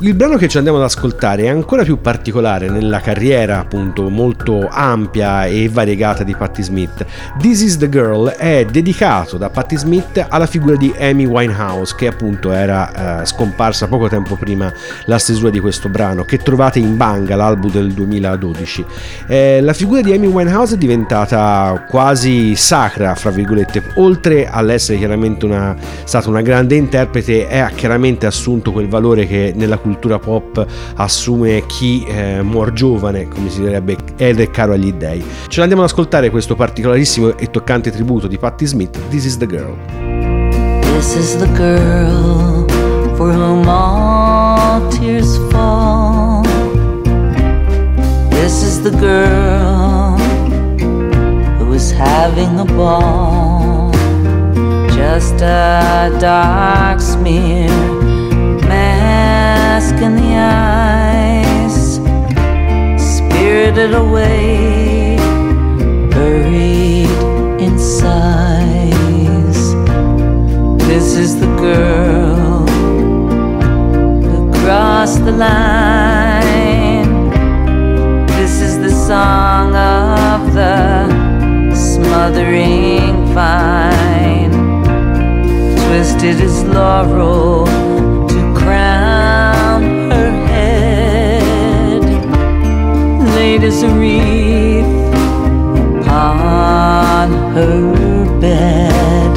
Il 0.00 0.14
brano 0.14 0.36
che 0.36 0.48
ci 0.48 0.58
andiamo 0.58 0.78
ad 0.78 0.84
ascoltare 0.84 1.44
è 1.44 1.48
ancora 1.48 1.82
più 1.82 2.00
particolare 2.00 2.68
nella 2.68 3.00
carriera 3.00 3.58
appunto 3.58 4.08
molto 4.08 4.68
ampia 4.70 5.46
e 5.46 5.68
variegata 5.68 6.24
di 6.24 6.34
Patti 6.34 6.62
Smith. 6.62 7.04
This 7.38 7.62
is 7.62 7.76
the 7.78 7.88
Girl 7.88 8.28
è 8.28 8.66
dedicato 8.70 9.38
da 9.38 9.48
Patti 9.48 9.76
Smith 9.76 10.24
alla 10.28 10.46
figura 10.46 10.76
di 10.76 10.92
Amy 10.98 11.24
Winehouse 11.24 11.94
che 11.96 12.06
appunto 12.06 12.52
era 12.52 13.22
eh, 13.22 13.26
scomparsa 13.26 13.88
poco 13.88 14.08
tempo 14.08 14.36
prima 14.36 14.72
la 15.06 15.18
stesura 15.18 15.50
di 15.50 15.60
questo 15.60 15.88
brano 15.88 16.24
che 16.24 16.38
trovate 16.38 16.78
in 16.78 16.96
Banga, 16.96 17.36
l'album 17.36 17.70
del 17.70 17.92
2012. 17.92 18.84
Eh, 19.26 19.60
la 19.62 19.72
figura 19.72 20.02
di 20.02 20.12
Amy 20.12 20.26
Winehouse 20.26 20.49
è 20.50 20.76
diventata 20.76 21.86
quasi 21.88 22.56
sacra, 22.56 23.14
fra 23.14 23.30
virgolette, 23.30 23.92
oltre 23.94 24.48
all'essere 24.48 24.98
chiaramente 24.98 25.46
una, 25.46 25.76
stata 26.04 26.28
una 26.28 26.42
grande 26.42 26.74
interprete, 26.74 27.48
ha 27.60 27.68
chiaramente 27.68 28.26
assunto 28.26 28.72
quel 28.72 28.88
valore 28.88 29.26
che 29.26 29.52
nella 29.54 29.78
cultura 29.78 30.18
pop 30.18 30.66
assume 30.96 31.64
chi 31.66 32.04
eh, 32.04 32.42
muor 32.42 32.72
giovane, 32.72 33.28
come 33.28 33.48
si 33.48 33.60
direbbe, 33.60 33.96
ed 34.16 34.40
è 34.40 34.50
caro 34.50 34.72
agli 34.72 34.92
dei. 34.92 35.24
Ce 35.46 35.60
l'andiamo 35.60 35.84
ad 35.84 35.88
ascoltare 35.88 36.30
questo 36.30 36.56
particolarissimo 36.56 37.38
e 37.38 37.50
toccante 37.50 37.90
tributo 37.90 38.26
di 38.26 38.36
Patti 38.36 38.66
Smith, 38.66 38.98
This 39.08 39.24
is 39.24 39.36
the 39.36 39.46
Girl. 39.46 39.76
This 40.80 41.14
is 41.14 41.36
the 41.36 41.48
girl 41.52 42.66
for 43.16 43.32
whom 43.32 43.66
all 43.68 44.86
tears 44.90 45.38
fall. 45.50 46.42
This 48.30 48.62
is 48.62 48.82
the 48.82 48.90
girl 48.90 49.59
having 52.20 52.60
a 52.60 52.66
ball. 52.66 53.90
Just 55.00 55.36
a 55.40 56.14
dark 56.20 57.00
smear, 57.00 57.70
mask 58.68 59.94
in 60.06 60.12
the 60.22 60.32
eyes, 60.36 61.76
spirited 63.14 63.94
away, 63.94 65.16
buried 66.10 67.16
in 67.64 67.78
sighs. 67.78 69.60
This 70.88 71.06
is 71.24 71.40
the 71.40 71.50
girl 71.66 72.66
who 74.28 74.40
crossed 74.60 75.24
the 75.24 75.32
line. 75.32 77.12
This 78.36 78.60
is 78.60 78.74
the 78.78 78.92
song 79.08 79.74
of 79.74 80.52
the 80.52 81.19
smothering 82.10 83.24
vine. 83.26 84.50
Twisted 85.82 86.36
his 86.44 86.64
laurel 86.64 87.66
to 88.26 88.40
crown 88.58 89.82
her 90.10 90.30
head. 90.48 92.02
Laid 93.36 93.62
as 93.62 93.84
a 93.84 93.90
wreath 93.90 95.14
upon 96.00 97.30
her 97.54 98.40
bed. 98.40 99.30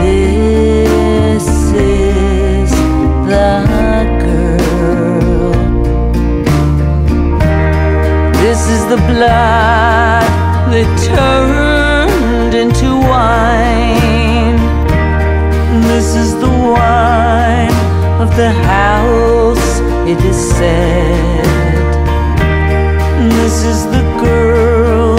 This 0.00 1.46
is 1.72 2.70
the 3.30 3.54
girl. 4.24 5.52
This 8.42 8.60
is 8.74 8.82
the 8.92 9.00
blood 9.06 10.26
that 10.72 10.88
turned 11.06 11.67
into 12.58 12.90
wine. 13.12 14.58
This 15.86 16.16
is 16.16 16.34
the 16.40 16.50
wine 16.50 17.78
of 18.20 18.34
the 18.36 18.50
house, 18.50 19.70
it 20.10 20.18
is 20.24 20.36
said. 20.56 21.44
This 23.38 23.62
is 23.62 23.84
the 23.94 24.02
girl 24.20 25.18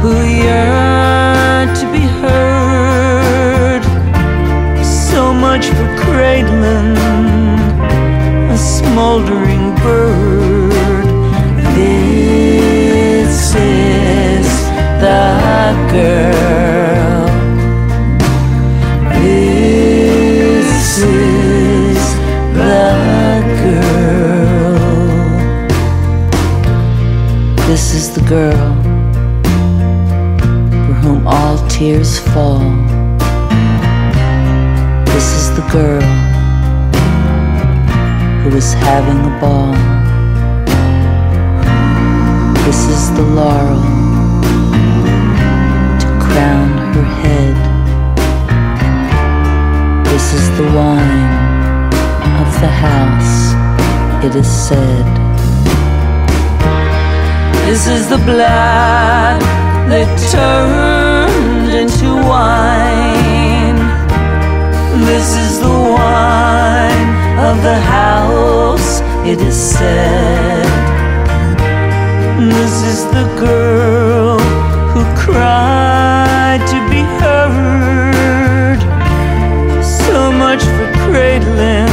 who 0.00 0.14
yearned 0.46 1.76
to 1.76 1.86
be 1.92 2.04
heard. 2.22 3.82
So 4.82 5.34
much 5.34 5.66
for 5.66 5.88
cradling 6.04 6.96
a 8.50 8.56
smoldering 8.56 9.74
bird. 9.82 10.47
The 15.00 15.76
girl. 15.92 17.28
This 19.22 20.98
is 20.98 22.00
the 22.58 22.82
girl. 23.62 24.78
This 27.68 27.94
is 27.94 28.10
the 28.12 28.22
girl 28.22 28.74
for 30.86 30.94
whom 31.02 31.26
all 31.28 31.58
tears 31.68 32.18
fall. 32.18 32.58
This 35.06 35.28
is 35.38 35.46
the 35.54 35.66
girl 35.70 36.02
who 38.42 38.56
is 38.56 38.72
having 38.72 39.20
a 39.30 39.34
ball. 39.40 39.74
This 42.64 42.80
is 42.88 43.12
the 43.14 43.22
laurel 43.22 44.07
This 50.18 50.32
is 50.34 50.56
the 50.58 50.64
wine 50.64 51.92
of 52.42 52.48
the 52.60 52.72
house, 52.86 53.54
it 54.24 54.34
is 54.34 54.46
said. 54.46 55.06
This 57.66 57.86
is 57.86 58.08
the 58.08 58.18
blood 58.18 59.40
that 59.90 60.08
turned 60.32 61.70
into 61.72 62.08
wine. 62.26 63.78
This 65.06 65.36
is 65.36 65.60
the 65.60 65.78
wine 65.98 67.10
of 67.48 67.62
the 67.62 67.78
house, 67.78 69.00
it 69.24 69.40
is 69.40 69.56
said. 69.56 70.66
This 72.40 72.82
is 72.82 73.04
the 73.16 73.24
girl 73.38 74.38
who 74.92 75.04
cried 75.16 76.60
to 76.66 76.87
heard. 77.20 78.80
So 79.82 80.32
much 80.32 80.62
for 80.62 80.88
cradling 81.06 81.88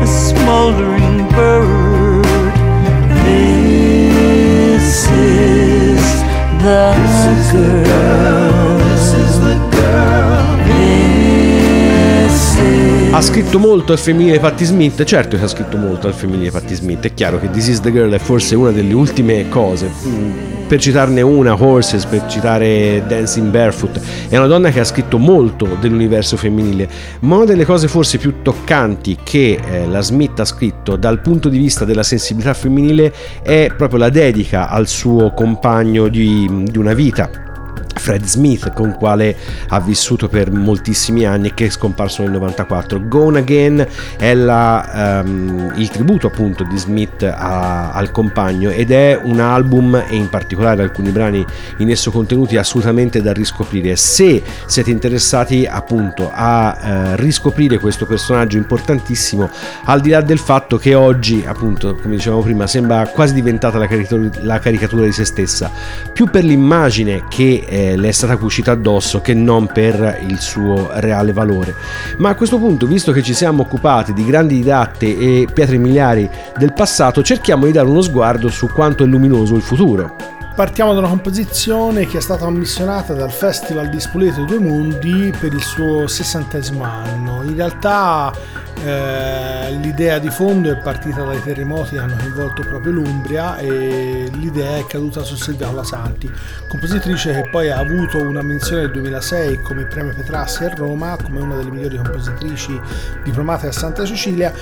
a 0.00 0.06
smoldering 0.06 1.28
bird. 1.28 2.54
This 3.24 5.08
is 5.10 6.22
the. 6.62 6.94
This 6.96 7.52
girl. 7.52 8.70
Ha 13.12 13.20
scritto 13.22 13.58
molto 13.58 13.92
al 13.92 13.98
femminile 13.98 14.38
Patti 14.38 14.64
Smith, 14.64 15.02
certo 15.04 15.36
che 15.36 15.42
ha 15.42 15.48
scritto 15.48 15.76
molto 15.76 16.06
al 16.06 16.14
femminile 16.14 16.50
Patti 16.50 16.74
Smith, 16.74 17.04
è 17.04 17.12
chiaro 17.12 17.40
che 17.40 17.50
This 17.50 17.66
is 17.66 17.80
the 17.80 17.90
Girl 17.90 18.12
è 18.12 18.18
forse 18.18 18.54
una 18.54 18.70
delle 18.70 18.94
ultime 18.94 19.48
cose. 19.48 20.49
Per 20.70 20.78
citarne 20.78 21.20
una, 21.20 21.60
Horses, 21.60 22.04
per 22.04 22.26
citare 22.28 23.02
Dancing 23.08 23.50
Barefoot, 23.50 24.00
è 24.28 24.36
una 24.36 24.46
donna 24.46 24.70
che 24.70 24.78
ha 24.78 24.84
scritto 24.84 25.18
molto 25.18 25.76
dell'universo 25.80 26.36
femminile, 26.36 26.88
ma 27.22 27.38
una 27.38 27.44
delle 27.44 27.64
cose 27.64 27.88
forse 27.88 28.18
più 28.18 28.34
toccanti 28.40 29.18
che 29.20 29.58
eh, 29.60 29.88
la 29.88 30.00
Smith 30.00 30.38
ha 30.38 30.44
scritto 30.44 30.94
dal 30.94 31.22
punto 31.22 31.48
di 31.48 31.58
vista 31.58 31.84
della 31.84 32.04
sensibilità 32.04 32.54
femminile 32.54 33.12
è 33.42 33.72
proprio 33.76 33.98
la 33.98 34.10
dedica 34.10 34.68
al 34.68 34.86
suo 34.86 35.34
compagno 35.34 36.06
di, 36.06 36.48
di 36.70 36.78
una 36.78 36.94
vita. 36.94 37.49
Fred 37.94 38.24
Smith, 38.24 38.72
con 38.72 38.94
quale 38.94 39.36
ha 39.68 39.80
vissuto 39.80 40.28
per 40.28 40.50
moltissimi 40.50 41.24
anni 41.24 41.54
che 41.54 41.66
è 41.66 41.70
scomparso 41.70 42.22
nel 42.22 42.32
94. 42.32 43.06
Gone 43.06 43.38
Again 43.40 43.86
è 44.16 44.34
la, 44.34 45.20
ehm, 45.20 45.74
il 45.76 45.88
tributo 45.90 46.26
appunto 46.28 46.64
di 46.64 46.78
Smith 46.78 47.22
a- 47.22 47.92
al 47.92 48.10
compagno 48.10 48.70
ed 48.70 48.90
è 48.90 49.18
un 49.22 49.40
album 49.40 49.94
e 50.08 50.14
in 50.14 50.28
particolare 50.28 50.82
alcuni 50.82 51.10
brani 51.10 51.44
in 51.78 51.90
esso 51.90 52.10
contenuti 52.10 52.56
assolutamente 52.56 53.22
da 53.22 53.32
riscoprire. 53.32 53.96
Se 53.96 54.42
siete 54.66 54.90
interessati 54.90 55.66
appunto 55.66 56.30
a 56.32 56.78
eh, 56.80 57.16
riscoprire 57.16 57.78
questo 57.78 58.06
personaggio 58.06 58.56
importantissimo, 58.56 59.50
al 59.84 60.00
di 60.00 60.10
là 60.10 60.20
del 60.20 60.38
fatto 60.38 60.76
che 60.76 60.94
oggi 60.94 61.44
appunto, 61.46 61.96
come 61.96 62.16
dicevamo 62.16 62.42
prima, 62.42 62.66
sembra 62.66 63.06
quasi 63.08 63.34
diventata 63.34 63.78
la 63.78 63.86
caricatura, 63.86 64.30
la 64.42 64.58
caricatura 64.58 65.04
di 65.04 65.12
se 65.12 65.24
stessa, 65.24 65.70
più 66.12 66.26
per 66.26 66.44
l'immagine 66.44 67.24
che 67.28 67.64
eh, 67.66 67.89
le 67.96 68.08
è 68.08 68.12
stata 68.12 68.36
cucita 68.36 68.72
addosso 68.72 69.20
che 69.20 69.34
non 69.34 69.66
per 69.66 70.20
il 70.26 70.38
suo 70.38 70.90
reale 70.94 71.32
valore. 71.32 71.74
Ma 72.18 72.30
a 72.30 72.34
questo 72.34 72.58
punto, 72.58 72.86
visto 72.86 73.12
che 73.12 73.22
ci 73.22 73.34
siamo 73.34 73.62
occupati 73.62 74.12
di 74.12 74.24
grandi 74.24 74.56
didatte 74.56 75.06
e 75.06 75.48
pietre 75.52 75.78
miliari 75.78 76.28
del 76.56 76.72
passato, 76.72 77.22
cerchiamo 77.22 77.66
di 77.66 77.72
dare 77.72 77.88
uno 77.88 78.02
sguardo 78.02 78.48
su 78.48 78.68
quanto 78.68 79.04
è 79.04 79.06
luminoso 79.06 79.54
il 79.54 79.62
futuro. 79.62 80.38
Partiamo 80.54 80.92
da 80.92 80.98
una 80.98 81.08
composizione 81.08 82.06
che 82.06 82.18
è 82.18 82.20
stata 82.20 82.44
commissionata 82.44 83.14
dal 83.14 83.30
Festival 83.30 83.88
di 83.88 83.98
Spoleto 83.98 84.44
Due 84.44 84.58
Mondi 84.58 85.32
per 85.38 85.54
il 85.54 85.62
suo 85.62 86.06
sessantesimo 86.06 86.84
anno. 86.84 87.42
In 87.44 87.54
realtà 87.54 88.30
eh, 88.82 89.72
l'idea 89.72 90.18
di 90.18 90.30
fondo 90.30 90.70
è 90.70 90.76
partita 90.76 91.22
dai 91.22 91.42
terremoti 91.42 91.96
che 91.96 91.98
hanno 91.98 92.16
coinvolto 92.16 92.62
proprio 92.62 92.92
l'Umbria 92.92 93.58
e 93.58 94.30
l'idea 94.32 94.76
è 94.76 94.86
caduta 94.86 95.22
su 95.22 95.36
Silvia 95.36 95.66
Colasanti, 95.66 96.30
compositrice 96.68 97.32
che 97.32 97.48
poi 97.50 97.70
ha 97.70 97.78
avuto 97.78 98.18
una 98.22 98.42
menzione 98.42 98.82
nel 98.82 98.92
2006 98.92 99.60
come 99.60 99.84
premio 99.84 100.14
Petrassi 100.14 100.64
a 100.64 100.74
Roma 100.74 101.16
come 101.22 101.40
una 101.40 101.56
delle 101.56 101.70
migliori 101.70 101.96
compositrici 101.96 102.80
diplomate 103.22 103.66
a 103.66 103.72
Santa 103.72 104.04
Cecilia 104.04 104.52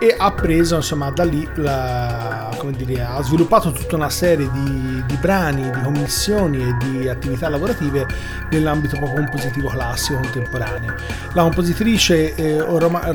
e 0.00 0.14
ha 0.16 0.32
preso 0.32 0.76
insomma 0.76 1.10
da 1.10 1.24
lì 1.24 1.46
la, 1.56 2.48
come 2.56 2.72
dire, 2.72 3.02
ha 3.02 3.22
sviluppato 3.22 3.70
tutta 3.70 3.96
una 3.96 4.08
serie 4.08 4.50
di, 4.50 5.04
di 5.06 5.16
brani, 5.16 5.70
di 5.70 5.82
commissioni 5.82 6.58
e 6.58 6.76
di 6.78 7.08
attività 7.08 7.50
lavorative 7.50 8.06
nell'ambito 8.50 8.98
compositivo 8.98 9.68
classico 9.68 10.20
contemporaneo. 10.20 10.94
La 11.34 11.42
compositrice 11.42 12.34
eh, 12.34 12.58
roma- 12.58 13.10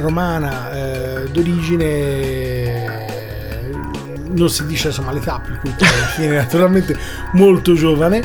romana 0.45 0.71
eh, 0.71 1.29
d'origine 1.31 3.03
non 4.27 4.49
si 4.49 4.65
dice 4.65 4.87
insomma 4.87 5.13
l'età 5.13 5.39
per 5.39 5.59
cui 5.59 5.73
fine 6.15 6.35
naturalmente 6.35 6.97
molto 7.33 7.73
giovane 7.73 8.21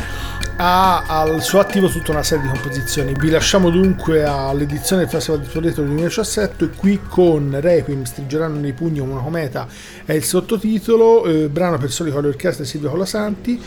ha 0.56 1.04
al 1.06 1.40
suo 1.42 1.60
attivo 1.60 1.88
tutta 1.88 2.10
una 2.10 2.22
serie 2.22 2.44
di 2.44 2.50
composizioni. 2.50 3.14
Vi 3.14 3.30
lasciamo 3.30 3.70
dunque 3.70 4.24
all'edizione 4.24 5.02
del 5.02 5.10
Festival 5.10 5.40
di 5.40 5.48
del 5.60 5.72
2017 5.72 6.70
qui 6.76 7.00
con 7.08 7.56
Requiem 7.58 8.02
stringeranno 8.04 8.58
nei 8.58 8.74
pugni 8.74 8.98
una 8.98 9.22
cometa 9.22 9.66
è 10.04 10.12
il 10.12 10.24
sottotitolo 10.24 11.24
eh, 11.24 11.48
brano 11.48 11.78
per 11.78 11.90
soli 11.90 12.10
con 12.10 12.22
l'orchestra 12.22 12.64
di 12.64 12.68
Silvio 12.68 12.90
Colasanti 12.90 13.58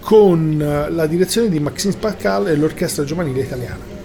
con 0.00 0.60
eh, 0.60 0.90
la 0.90 1.06
direzione 1.06 1.48
di 1.48 1.58
Maxime 1.58 1.94
Spaccal 1.94 2.48
e 2.48 2.56
l'orchestra 2.56 3.04
giovanile 3.04 3.40
italiana 3.40 4.01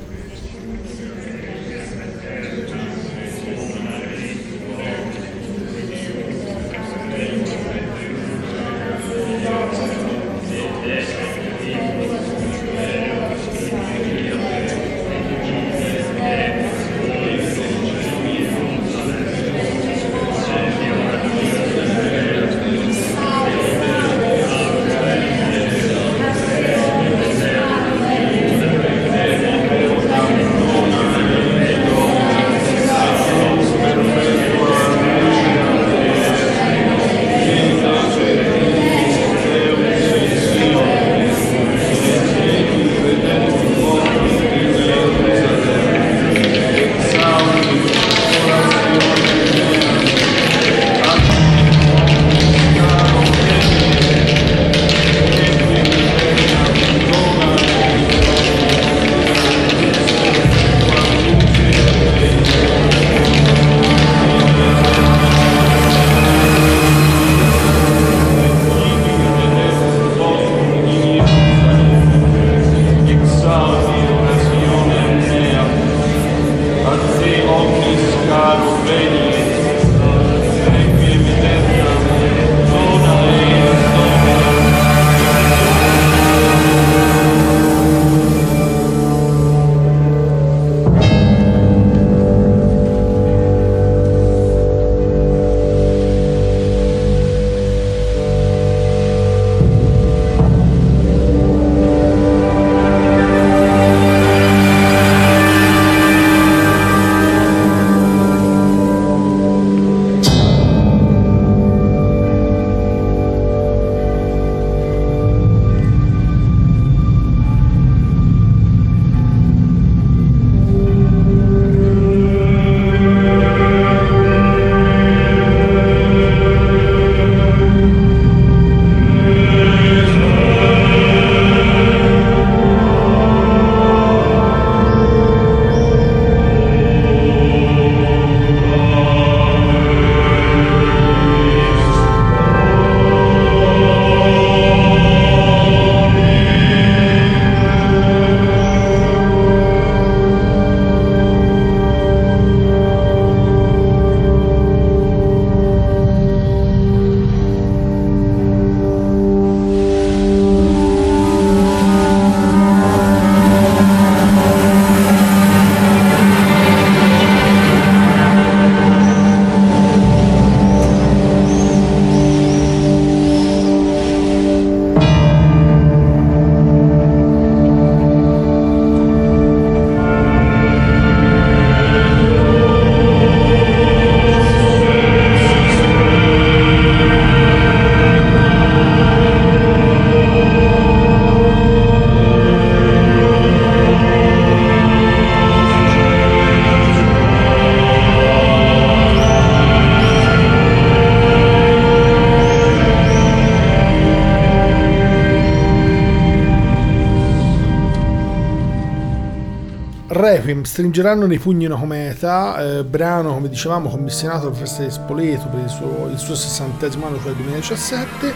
Requiem, 210.48 210.64
stringeranno 210.64 211.26
nei 211.26 211.40
pugni 211.40 211.66
una 211.66 211.76
cometa, 211.76 212.78
eh, 212.78 212.84
brano 212.86 213.34
come 213.34 213.50
dicevamo 213.50 213.90
commissionato 213.90 214.48
alla 214.48 214.56
festa 214.56 214.82
di 214.82 214.90
Spoleto 214.90 215.48
per 215.48 215.60
il 215.60 215.70
suo, 215.70 216.08
il 216.10 216.18
suo 216.18 216.36
60 216.36 216.86
anno, 216.86 217.20
cioè 217.20 217.32
il 217.32 217.36
2017, 217.36 218.34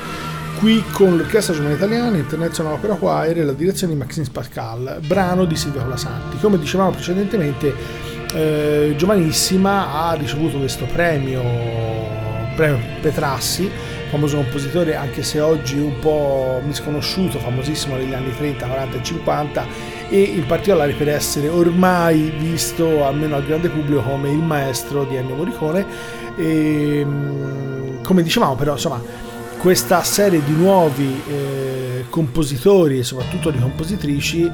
qui 0.59 0.83
con 0.91 1.15
l'Orchestra 1.15 1.53
Giovane 1.53 1.75
Italiana, 1.75 2.17
International 2.17 2.73
Opera 2.73 2.95
Choir 2.95 3.39
e 3.39 3.43
la 3.45 3.53
direzione 3.53 3.93
di 3.93 3.99
Maxine 3.99 4.27
Pascal, 4.29 4.99
brano 5.05 5.45
di 5.45 5.55
Silvia 5.55 5.83
Colasanti. 5.83 6.37
Come 6.41 6.59
dicevamo 6.59 6.91
precedentemente, 6.91 7.73
eh, 8.33 8.93
giovanissima 8.97 9.93
ha 10.03 10.13
ricevuto 10.13 10.57
questo 10.57 10.85
premio, 10.91 11.41
premio 12.57 12.79
Petrassi, 12.99 13.71
famoso 14.11 14.35
compositore 14.35 14.95
anche 14.95 15.23
se 15.23 15.39
oggi 15.39 15.77
un 15.77 15.97
po' 15.99 16.61
misconosciuto, 16.65 17.39
famosissimo 17.39 17.95
negli 17.95 18.13
anni 18.13 18.35
30, 18.35 18.67
40 18.67 18.97
e 18.97 19.03
50 19.03 19.65
e 20.09 20.21
in 20.21 20.45
particolare 20.45 20.91
per 20.91 21.07
essere 21.07 21.47
ormai 21.47 22.33
visto 22.37 23.05
almeno 23.05 23.37
al 23.37 23.45
grande 23.45 23.69
pubblico 23.69 24.01
come 24.01 24.29
il 24.29 24.39
maestro 24.39 25.05
di 25.05 25.15
Ennio 25.15 25.35
Morricone. 25.35 25.85
E 26.37 27.03
mm, 27.05 28.03
come 28.03 28.21
dicevamo 28.21 28.55
però 28.55 28.73
insomma 28.73 29.01
questa 29.57 30.03
serie 30.03 30.43
di 30.43 30.53
nuovi 30.53 31.21
eh, 31.29 32.05
compositori 32.09 32.99
e 32.99 33.03
soprattutto 33.03 33.49
di 33.49 33.59
compositrici 33.59 34.51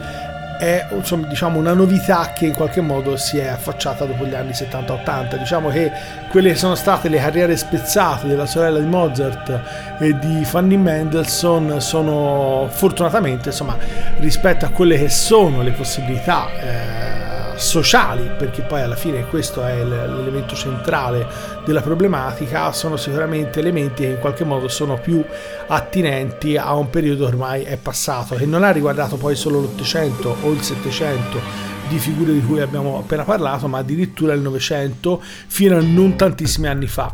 è 0.58 0.88
insomma, 0.92 1.28
diciamo, 1.28 1.58
una 1.60 1.74
novità 1.74 2.34
che 2.34 2.46
in 2.46 2.54
qualche 2.54 2.82
modo 2.82 3.18
si 3.18 3.38
è 3.38 3.48
affacciata 3.48 4.06
dopo 4.06 4.26
gli 4.26 4.34
anni 4.34 4.52
70-80. 4.52 5.38
Diciamo 5.38 5.70
che 5.70 5.92
quelle 6.30 6.50
che 6.50 6.56
sono 6.56 6.76
state 6.76 7.10
le 7.10 7.18
carriere 7.18 7.56
spezzate 7.56 8.28
della 8.28 8.46
sorella 8.46 8.80
di 8.80 8.86
Mozart 8.86 9.62
e 10.00 10.18
di 10.20 10.44
Fanny 10.46 10.78
Mendelssohn 10.78 11.80
sono 11.80 12.68
fortunatamente 12.70 13.50
insomma, 13.50 13.78
rispetto 14.20 14.66
a 14.66 14.70
quelle 14.70 14.98
che 14.98 15.10
sono 15.10 15.62
le 15.62 15.72
possibilità 15.72 16.48
eh, 16.60 17.17
sociali, 17.58 18.30
perché 18.38 18.62
poi 18.62 18.82
alla 18.82 18.96
fine 18.96 19.26
questo 19.28 19.64
è 19.64 19.84
l'elemento 19.84 20.56
centrale 20.56 21.28
della 21.66 21.82
problematica, 21.82 22.72
sono 22.72 22.98
sicuramente 22.98 23.60
elementi 23.60 24.04
che 24.04 24.10
in 24.10 24.20
qualche 24.20 24.44
modo 24.44 24.68
sono 24.68 24.98
più 25.00 25.24
attinenti 25.68 26.58
a 26.58 26.74
un 26.74 26.90
periodo 26.90 27.26
ormai 27.26 27.64
è 27.64 27.78
passato, 27.78 28.36
che 28.36 28.46
non 28.46 28.64
ha 28.64 28.72
riguardato 28.72 29.18
poi 29.18 29.36
solo 29.36 29.60
l'Ottocento 29.60 30.36
o 30.42 30.52
il 30.52 30.62
Settecento 30.62 31.76
di 31.88 32.00
figure 32.00 32.34
di 32.34 32.42
cui 32.42 32.62
abbiamo 32.62 33.00
appena 33.00 33.24
parlato, 33.24 33.68
ma 33.68 33.80
addirittura 33.80 34.34
il 34.34 34.42
Novecento 34.42 35.22
fino 35.22 35.78
a 35.78 35.82
non 35.82 36.16
tantissimi 36.16 36.68
anni 36.68 36.88
fa. 36.88 37.14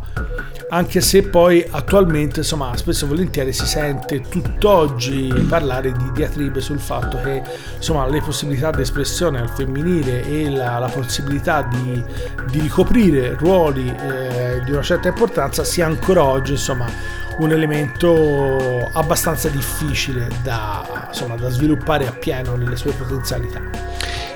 Anche 0.69 1.01
se 1.01 1.24
poi 1.24 1.63
attualmente, 1.69 2.39
insomma, 2.39 2.76
spesso 2.76 3.05
e 3.05 3.07
volentieri 3.07 3.53
si 3.53 3.65
sente 3.67 4.21
tutt'oggi 4.21 5.45
parlare 5.47 5.91
di 5.91 6.11
diatribe 6.13 6.61
sul 6.61 6.80
fatto 6.80 7.19
che 7.21 7.43
insomma, 7.76 8.07
le 8.07 8.21
possibilità 8.21 8.71
di 8.71 8.82
espressione 8.82 9.39
al 9.39 9.49
femminile 9.49 10.26
e 10.26 10.49
la, 10.49 10.80
la 10.80 10.88
possibilità 10.88 11.61
di, 11.61 12.03
di 12.49 12.59
ricoprire 12.59 13.36
ruoli 13.38 13.88
eh, 13.88 14.61
di 14.65 14.71
una 14.71 14.82
certa 14.82 15.09
importanza 15.09 15.63
sia 15.63 15.86
ancora 15.86 16.24
oggi 16.24 16.53
insomma, 16.53 16.88
un 17.38 17.51
elemento 17.51 18.89
abbastanza 18.93 19.49
difficile 19.49 20.28
da, 20.41 21.05
insomma, 21.07 21.36
da 21.36 21.49
sviluppare 21.49 22.07
appieno 22.07 22.55
nelle 22.55 22.76
sue 22.76 22.93
potenzialità. 22.93 23.61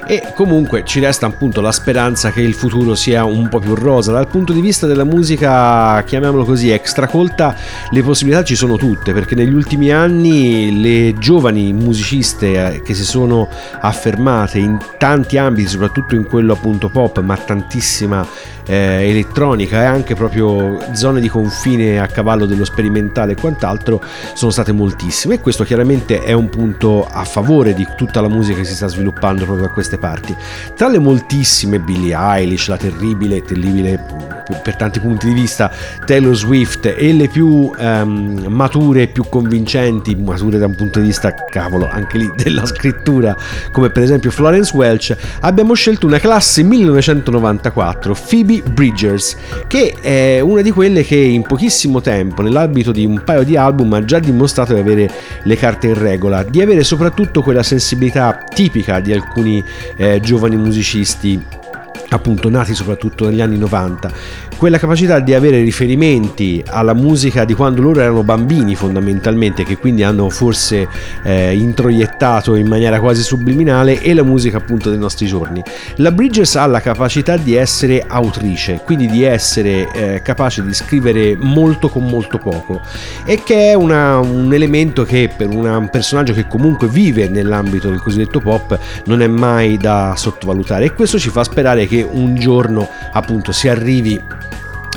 E 0.10 0.32
comunque 0.34 0.84
ci 0.86 1.01
resta 1.01 1.26
appunto 1.26 1.60
la 1.60 1.74
speranza 1.74 2.32
che 2.32 2.39
il 2.39 2.53
futuro 2.53 2.95
sia 2.95 3.26
un 3.26 3.49
po' 3.49 3.60
più 3.60 3.76
rosa. 3.76 4.14
Dal 4.14 4.30
punto 4.30 4.53
di 4.53 4.62
vista 4.62 4.88
della 4.88 5.03
musica, 5.03 6.01
chiamiamolo 6.03 6.45
così, 6.45 6.70
extracolta, 6.70 7.53
le 7.89 8.01
possibilità 8.03 8.41
ci 8.41 8.55
sono 8.55 8.78
tutte, 8.78 9.12
perché 9.12 9.36
negli 9.36 9.53
ultimi 9.53 9.91
anni 9.91 10.80
le 10.80 11.14
giovani 11.20 11.74
musiciste 11.74 12.76
eh, 12.76 12.82
che 12.84 12.93
si 12.93 13.03
sono 13.03 13.49
affermate 13.82 14.60
in 14.60 14.78
tanti 14.97 15.38
ambiti, 15.38 15.68
soprattutto 15.68 16.16
in 16.16 16.26
quello 16.26 16.53
appunto 16.53 16.88
pop, 16.88 17.20
ma 17.20 17.36
tantissima 17.36 18.26
eh, 18.68 19.09
elettronica 19.09 19.82
e 19.82 19.86
anche 19.86 20.15
proprio 20.15 20.78
zone 20.93 21.20
di 21.20 21.30
confine 21.30 21.99
a 21.99 22.07
cavallo 22.07 22.45
dello 22.45 22.65
sperimentale 22.65 23.34
e 23.34 23.36
quant'altro, 23.36 24.01
sono 24.34 24.51
state 24.51 24.72
moltissime 24.72 25.36
e 25.36 25.39
questo 25.39 25.63
chiaramente 25.63 26.22
è 26.22 26.34
un 26.34 26.49
punto 26.49 27.05
a 27.09 27.24
favore 27.24 27.74
di 27.74 27.88
tutta 27.95 28.22
la 28.22 28.30
musica 28.30 28.59
che 28.59 28.65
si 28.65 28.76
sta 28.76 28.88
sviluppando 28.88 29.45
proprio 29.45 29.65
a 29.68 29.72
queste 29.72 29.97
parti. 29.97 30.36
Tra 30.76 30.88
le 30.88 30.99
moltissime 30.99 31.80
Billie 31.80 32.15
Eilish, 32.15 32.68
la 32.68 32.78
terribile, 32.78 33.41
terribile 33.41 34.36
per 34.63 34.76
tanti 34.76 34.99
punti 34.99 35.28
di 35.28 35.34
vista 35.34 35.70
Taylor 36.05 36.36
Swift 36.36 36.86
e 36.86 37.13
le 37.13 37.28
più 37.28 37.72
ehm, 37.78 38.45
mature 38.47 39.07
più 39.07 39.26
convincenti, 39.30 40.15
mature 40.15 40.57
da 40.57 40.68
un 40.68 40.76
punto 40.76 40.99
di 40.99 41.07
vista, 41.07 41.34
cavolo, 41.34 41.88
anche 41.89 42.18
lì 42.18 42.32
della 42.36 42.65
scrittura, 42.65 43.36
come 43.72 43.89
per 43.89 44.03
esempio 44.03 44.32
Florence 44.32 44.76
Welch, 44.76 45.15
abbiamo 45.41 45.74
scelto 45.74 46.05
una 46.05 46.20
classe 46.20 46.63
1994, 46.63 48.15
Phoebe 48.30 48.57
Bridgers, 48.62 49.36
che 49.68 49.95
è 50.01 50.39
una 50.39 50.62
di 50.62 50.72
quelle 50.72 51.03
che 51.03 51.16
in 51.16 51.41
pochissimo 51.41 52.01
tempo, 52.01 52.41
nell'ambito 52.41 52.91
di 52.91 53.05
un 53.05 53.22
paio 53.24 53.43
di 53.43 53.55
album, 53.55 53.93
ha 53.93 54.03
già 54.03 54.20
dimostrato 54.20 54.74
di 54.74 54.80
avere 54.80 55.12
le 55.43 55.55
carte 55.55 55.88
in 55.88 55.99
regola, 55.99 56.43
di 56.43 56.62
avere 56.62 56.84
soprattutto 56.84 57.41
quella 57.41 57.64
sensibilità 57.64 58.43
tipica 58.53 58.99
di 58.99 59.14
alcuni 59.14 59.64
eh, 59.95 60.20
giovani 60.20 60.55
musicisti 60.55 61.66
appunto 62.10 62.50
nati 62.50 62.74
soprattutto 62.74 63.28
negli 63.30 63.41
anni 63.41 63.58
90, 63.58 64.12
quella 64.58 64.78
capacità 64.80 65.20
di 65.20 65.34
avere 65.34 65.62
riferimenti 65.62 66.64
alla 66.68 66.93
musica 66.93 67.45
di 67.45 67.54
quando 67.54 67.82
loro 67.82 68.00
erano 68.02 68.24
bambini 68.24 68.76
fondamentalmente, 68.76 69.64
che 69.64 69.78
quindi 69.78 70.04
hanno 70.04 70.30
forse 70.30 70.88
eh, 71.24 71.56
introiettato 71.56 72.56
in 72.56 72.68
maniera 72.68 73.00
quasi 73.00 73.22
subliminale 73.24 74.02
e 74.02 74.14
la 74.14 74.24
musica 74.24 74.58
appunto 74.58 74.89
dei 74.89 75.00
nostri 75.00 75.26
giorni. 75.28 75.62
La 75.98 76.12
Bridges 76.12 76.56
ha 76.56 76.66
la 76.66 76.80
capacità 76.82 77.38
di 77.38 77.56
essere 77.56 78.04
autrice, 78.08 78.82
quindi 78.84 79.08
di 79.08 79.24
essere 79.24 79.91
eh, 79.93 80.22
capace 80.24 80.64
di 80.64 80.74
scrivere 80.74 81.36
molto 81.39 81.89
con 81.89 82.06
molto 82.06 82.38
poco 82.38 82.82
e 83.26 83.43
che 83.43 83.72
è 83.72 83.74
una- 83.74 84.18
un 84.20 84.54
elemento 84.54 85.04
che 85.04 85.30
per 85.36 85.48
una- 85.50 85.78
un 85.78 85.89
personaggio 85.89 86.34
che 86.34 86.48
comunque 86.48 86.88
vive 86.88 87.28
nell'ambito 87.30 87.89
del 87.89 88.02
cosiddetto 88.02 88.39
pop 88.39 88.78
non 89.06 89.22
è 89.22 89.28
mai 89.28 89.78
da 89.78 90.14
sottovalutare 90.16 90.86
e 90.86 90.93
questo 90.93 91.18
ci 91.20 91.30
fa 91.30 91.43
sperare 91.43 91.87
che 91.88 92.08
un 92.10 92.36
giorno 92.36 92.88
appunto 93.12 93.52
si 93.52 93.68
arrivi 93.68 94.20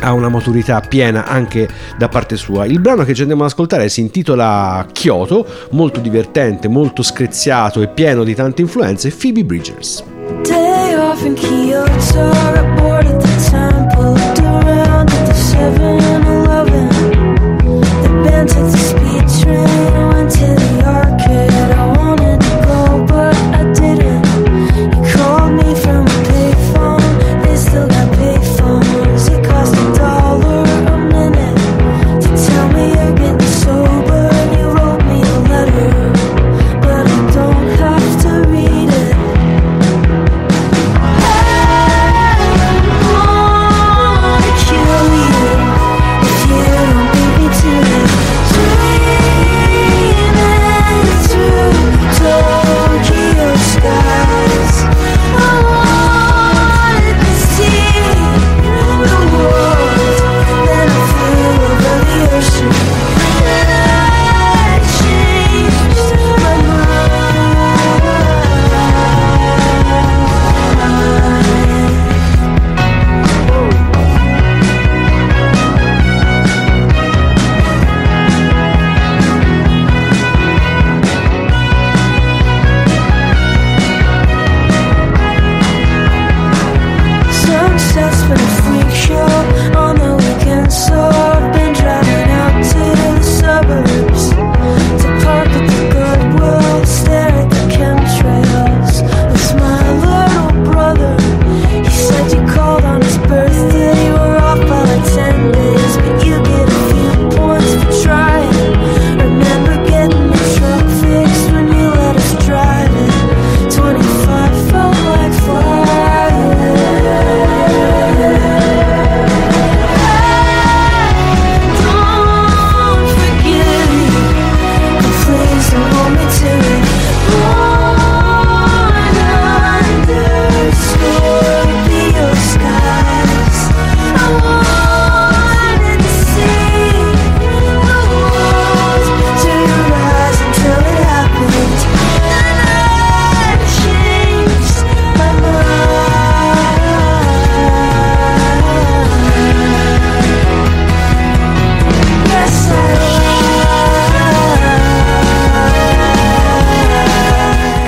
a 0.03 0.12
una 0.12 0.28
maturità 0.28 0.80
piena 0.80 1.26
anche 1.26 1.68
da 1.97 2.09
parte 2.09 2.36
sua. 2.36 2.64
Il 2.64 2.80
brano 2.80 3.05
che 3.05 3.14
ci 3.14 3.20
andiamo 3.22 3.45
ad 3.45 3.51
ascoltare 3.51 3.88
si 3.88 4.01
intitola 4.01 4.86
Kyoto, 4.93 5.47
molto 5.70 6.01
divertente, 6.01 6.68
molto 6.68 7.03
screziato 7.03 7.82
e 7.82 7.88
pieno 7.88 8.24
di 8.24 8.34
tante 8.34 8.62
influenze, 8.62 9.11
Phoebe 9.11 9.45
Bridgers. 9.45 10.03
Day 10.43 10.95
off 10.95 11.22
in 11.24 11.34
Kyoto, 11.34 12.30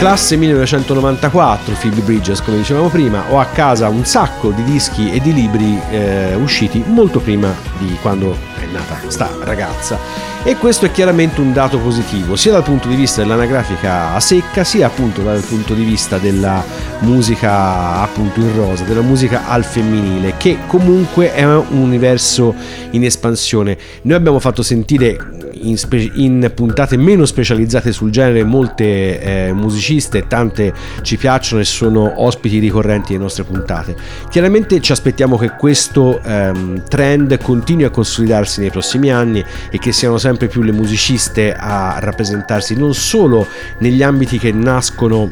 classe 0.03 0.36
1994, 0.36 1.76
Phoebe 1.80 2.00
Bridges, 2.00 2.42
come 2.42 2.57
dicevamo 2.57 2.88
prima, 2.88 3.22
ho 3.28 3.38
a 3.38 3.44
casa 3.44 3.88
un 3.88 4.05
sacco 4.05 4.50
di 4.50 4.64
dischi 4.64 5.12
e 5.12 5.20
di 5.20 5.32
libri 5.32 5.80
eh, 5.92 6.34
usciti 6.34 6.82
molto 6.84 7.20
prima 7.20 7.55
di 7.78 7.96
quando 8.03 8.36
è 8.61 8.64
nata 8.72 8.98
sta 9.07 9.30
ragazza. 9.42 9.96
E 10.42 10.57
questo 10.57 10.86
è 10.86 10.90
chiaramente 10.90 11.40
un 11.40 11.53
dato 11.53 11.78
positivo, 11.78 12.34
sia 12.34 12.50
dal 12.50 12.64
punto 12.64 12.88
di 12.88 12.96
vista 12.96 13.22
dell'anagrafica 13.22 14.14
a 14.14 14.18
secca, 14.18 14.64
sia 14.64 14.88
appunto 14.88 15.22
dal 15.22 15.40
punto 15.40 15.72
di 15.72 15.84
vista 15.84 16.18
della 16.18 16.64
musica 17.03 18.00
appunto 18.00 18.40
in 18.40 18.57
rosa, 18.57 18.82
della 18.82 19.03
musica 19.03 19.46
al 19.46 19.62
femminile, 19.62 20.34
che 20.36 20.59
comunque 20.66 21.32
è 21.32 21.44
un 21.44 21.64
universo 21.70 22.57
in 22.90 23.05
espansione. 23.05 23.78
Noi 24.03 24.16
abbiamo 24.16 24.40
fatto 24.40 24.64
sentire 24.64 25.41
in, 25.62 25.76
spe- 25.76 26.10
in 26.14 26.50
puntate 26.54 26.96
meno 26.96 27.24
specializzate 27.24 27.92
sul 27.92 28.10
genere 28.10 28.44
molte 28.44 29.20
eh, 29.20 29.52
musiciste, 29.52 30.26
tante 30.26 30.72
ci 31.02 31.16
piacciono 31.16 31.60
e 31.60 31.64
sono 31.64 32.22
ospiti 32.22 32.58
ricorrenti 32.58 33.12
delle 33.12 33.22
nostre 33.22 33.44
puntate. 33.44 33.94
Chiaramente 34.30 34.80
ci 34.80 34.92
aspettiamo 34.92 35.36
che 35.36 35.52
questo 35.56 36.20
ehm, 36.22 36.84
trend 36.88 37.38
continui 37.42 37.84
a 37.84 37.90
consolidarsi 37.90 38.60
nei 38.60 38.70
prossimi 38.70 39.10
anni 39.10 39.44
e 39.70 39.78
che 39.78 39.92
siano 39.92 40.18
sempre 40.18 40.48
più 40.48 40.62
le 40.62 40.72
musiciste 40.72 41.54
a 41.54 41.98
rappresentarsi 41.98 42.76
non 42.76 42.94
solo 42.94 43.46
negli 43.78 44.02
ambiti 44.02 44.38
che 44.38 44.52
nascono 44.52 45.30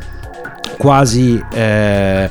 quasi 0.76 1.42
eh, 1.52 2.30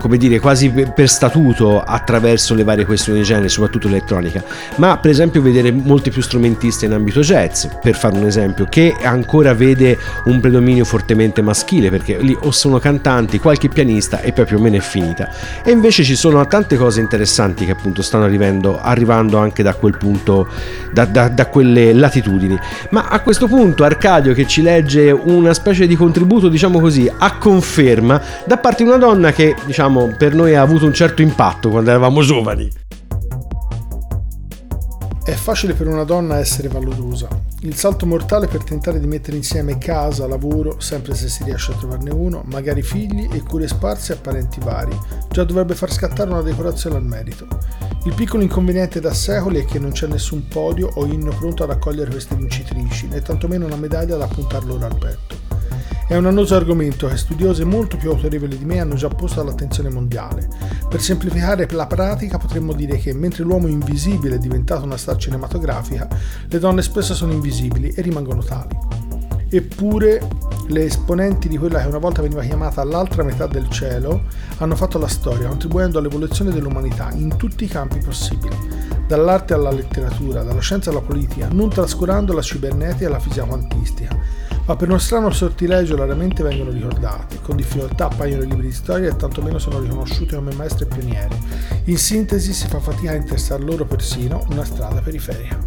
come 0.00 0.16
dire 0.16 0.40
quasi 0.40 0.70
per 0.70 1.08
statuto 1.08 1.80
attraverso 1.80 2.54
le 2.54 2.64
varie 2.64 2.86
questioni 2.86 3.20
di 3.20 3.24
genere 3.24 3.48
soprattutto 3.48 3.86
elettronica. 3.86 4.42
Ma 4.76 4.96
per 4.96 5.10
esempio 5.10 5.42
vedere 5.42 5.70
molti 5.70 6.10
più 6.10 6.22
strumentiste 6.22 6.86
in 6.86 6.92
ambito 6.92 7.20
jazz 7.20 7.66
per 7.82 7.94
fare 7.94 8.16
un 8.16 8.24
esempio 8.24 8.66
che 8.68 8.96
ancora 9.02 9.52
vede 9.54 9.98
un 10.24 10.40
predominio 10.40 10.84
fortemente 10.84 11.42
maschile 11.42 11.90
perché 11.90 12.16
lì 12.18 12.36
o 12.40 12.50
sono 12.50 12.78
cantanti 12.78 13.38
qualche 13.38 13.68
pianista 13.68 14.20
e 14.20 14.32
poi 14.32 14.46
più 14.46 14.56
o 14.56 14.60
meno 14.60 14.76
è 14.76 14.80
finita. 14.80 15.28
E 15.62 15.70
invece 15.70 16.02
ci 16.02 16.16
sono 16.16 16.44
tante 16.46 16.76
cose 16.76 17.00
interessanti 17.00 17.66
che 17.66 17.72
appunto 17.72 18.00
stanno 18.00 18.24
arrivando, 18.24 18.80
arrivando 18.80 19.36
anche 19.36 19.62
da 19.62 19.74
quel 19.74 19.96
punto 19.98 20.48
da, 20.92 21.04
da- 21.04 21.28
da 21.28 21.46
quelle 21.46 21.92
latitudini. 21.92 22.58
Ma 22.90 23.08
a 23.08 23.20
questo 23.20 23.46
punto 23.46 23.84
Arcadio 23.84 24.32
che 24.32 24.46
ci 24.46 24.62
legge 24.62 25.10
una 25.10 25.52
specie 25.52 25.86
di 25.86 25.96
contributo 25.96 26.48
diciamo 26.48 26.80
così 26.80 27.10
a 27.18 27.36
conferma 27.36 28.20
da 28.46 28.56
parte 28.56 28.82
di 28.82 28.88
una 28.88 28.98
donna 28.98 29.32
che 29.32 29.54
diciamo 29.66 29.89
per 30.16 30.34
noi 30.34 30.54
ha 30.54 30.62
avuto 30.62 30.86
un 30.86 30.94
certo 30.94 31.20
impatto 31.20 31.68
quando 31.68 31.90
eravamo 31.90 32.22
giovani 32.22 32.70
È 35.24 35.32
facile 35.32 35.74
per 35.74 35.88
una 35.88 36.04
donna 36.04 36.38
essere 36.38 36.68
valorosa. 36.68 37.28
Il 37.60 37.74
salto 37.74 38.06
mortale 38.06 38.46
per 38.46 38.62
tentare 38.62 39.00
di 39.00 39.06
mettere 39.06 39.36
insieme 39.36 39.78
casa, 39.78 40.26
lavoro, 40.26 40.78
sempre 40.80 41.14
se 41.14 41.28
si 41.28 41.42
riesce 41.44 41.72
a 41.72 41.76
trovarne 41.76 42.10
uno, 42.10 42.42
magari 42.46 42.82
figli 42.82 43.28
e 43.32 43.42
cure 43.42 43.66
sparse 43.66 44.12
a 44.12 44.16
parenti 44.16 44.60
vari, 44.60 44.96
già 45.28 45.42
dovrebbe 45.44 45.74
far 45.74 45.92
scattare 45.92 46.30
una 46.30 46.42
decorazione 46.42 46.96
al 46.96 47.04
merito. 47.04 47.46
Il 48.04 48.14
piccolo 48.14 48.42
inconveniente 48.42 49.00
da 49.00 49.12
secoli 49.12 49.60
è 49.60 49.64
che 49.64 49.78
non 49.78 49.90
c'è 49.90 50.06
nessun 50.06 50.46
podio 50.48 50.90
o 50.94 51.04
inno 51.04 51.34
pronto 51.36 51.64
ad 51.64 51.70
accogliere 51.70 52.10
queste 52.10 52.34
vincitrici, 52.34 53.08
né 53.08 53.20
tantomeno 53.20 53.66
una 53.66 53.76
medaglia 53.76 54.16
da 54.16 54.24
appuntar 54.24 54.64
loro 54.64 54.86
al 54.86 54.96
petto. 54.96 55.39
È 56.10 56.16
un 56.16 56.26
annoso 56.26 56.56
argomento 56.56 57.06
che 57.06 57.16
studiose 57.16 57.64
molto 57.64 57.96
più 57.96 58.10
autorevoli 58.10 58.58
di 58.58 58.64
me 58.64 58.80
hanno 58.80 58.96
già 58.96 59.06
posto 59.06 59.40
all'attenzione 59.40 59.90
mondiale. 59.90 60.48
Per 60.88 61.00
semplificare 61.00 61.68
la 61.70 61.86
pratica 61.86 62.36
potremmo 62.36 62.72
dire 62.72 62.98
che 62.98 63.14
mentre 63.14 63.44
l'uomo 63.44 63.68
invisibile 63.68 64.34
è 64.34 64.38
diventato 64.38 64.82
una 64.82 64.96
star 64.96 65.14
cinematografica, 65.14 66.08
le 66.48 66.58
donne 66.58 66.82
spesso 66.82 67.14
sono 67.14 67.30
invisibili 67.30 67.90
e 67.90 68.02
rimangono 68.02 68.42
tali. 68.42 68.76
Eppure 69.50 70.20
le 70.66 70.82
esponenti 70.82 71.46
di 71.46 71.56
quella 71.56 71.80
che 71.80 71.86
una 71.86 71.98
volta 71.98 72.22
veniva 72.22 72.42
chiamata 72.42 72.82
l'altra 72.82 73.22
metà 73.22 73.46
del 73.46 73.68
cielo 73.68 74.24
hanno 74.58 74.74
fatto 74.74 74.98
la 74.98 75.06
storia, 75.06 75.46
contribuendo 75.46 76.00
all'evoluzione 76.00 76.50
dell'umanità 76.50 77.12
in 77.12 77.36
tutti 77.36 77.62
i 77.62 77.68
campi 77.68 78.00
possibili, 78.00 78.56
dall'arte 79.06 79.54
alla 79.54 79.70
letteratura, 79.70 80.42
dalla 80.42 80.58
scienza 80.58 80.90
alla 80.90 81.02
politica, 81.02 81.46
non 81.52 81.68
trascurando 81.70 82.32
la 82.32 82.42
cibernetica 82.42 83.06
e 83.06 83.10
la 83.10 83.20
fisica 83.20 83.44
quantistica. 83.44 84.39
Ma 84.70 84.76
per 84.76 84.86
uno 84.86 84.98
strano 84.98 85.32
sortilegio 85.32 85.96
raramente 85.96 86.44
vengono 86.44 86.70
ricordati, 86.70 87.40
con 87.42 87.56
difficoltà 87.56 88.04
appaiono 88.04 88.44
i 88.44 88.46
libri 88.46 88.68
di 88.68 88.72
storia 88.72 89.08
e 89.08 89.16
tantomeno 89.16 89.58
sono 89.58 89.80
riconosciuti 89.80 90.36
come 90.36 90.54
maestre 90.54 90.84
e 90.84 90.94
pioniere. 90.94 91.36
In 91.86 91.98
sintesi 91.98 92.52
si 92.52 92.68
fa 92.68 92.78
fatica 92.78 93.10
a 93.10 93.14
interessar 93.16 93.60
loro 93.60 93.84
persino 93.84 94.46
una 94.50 94.62
strada 94.62 95.00
periferica. 95.00 95.58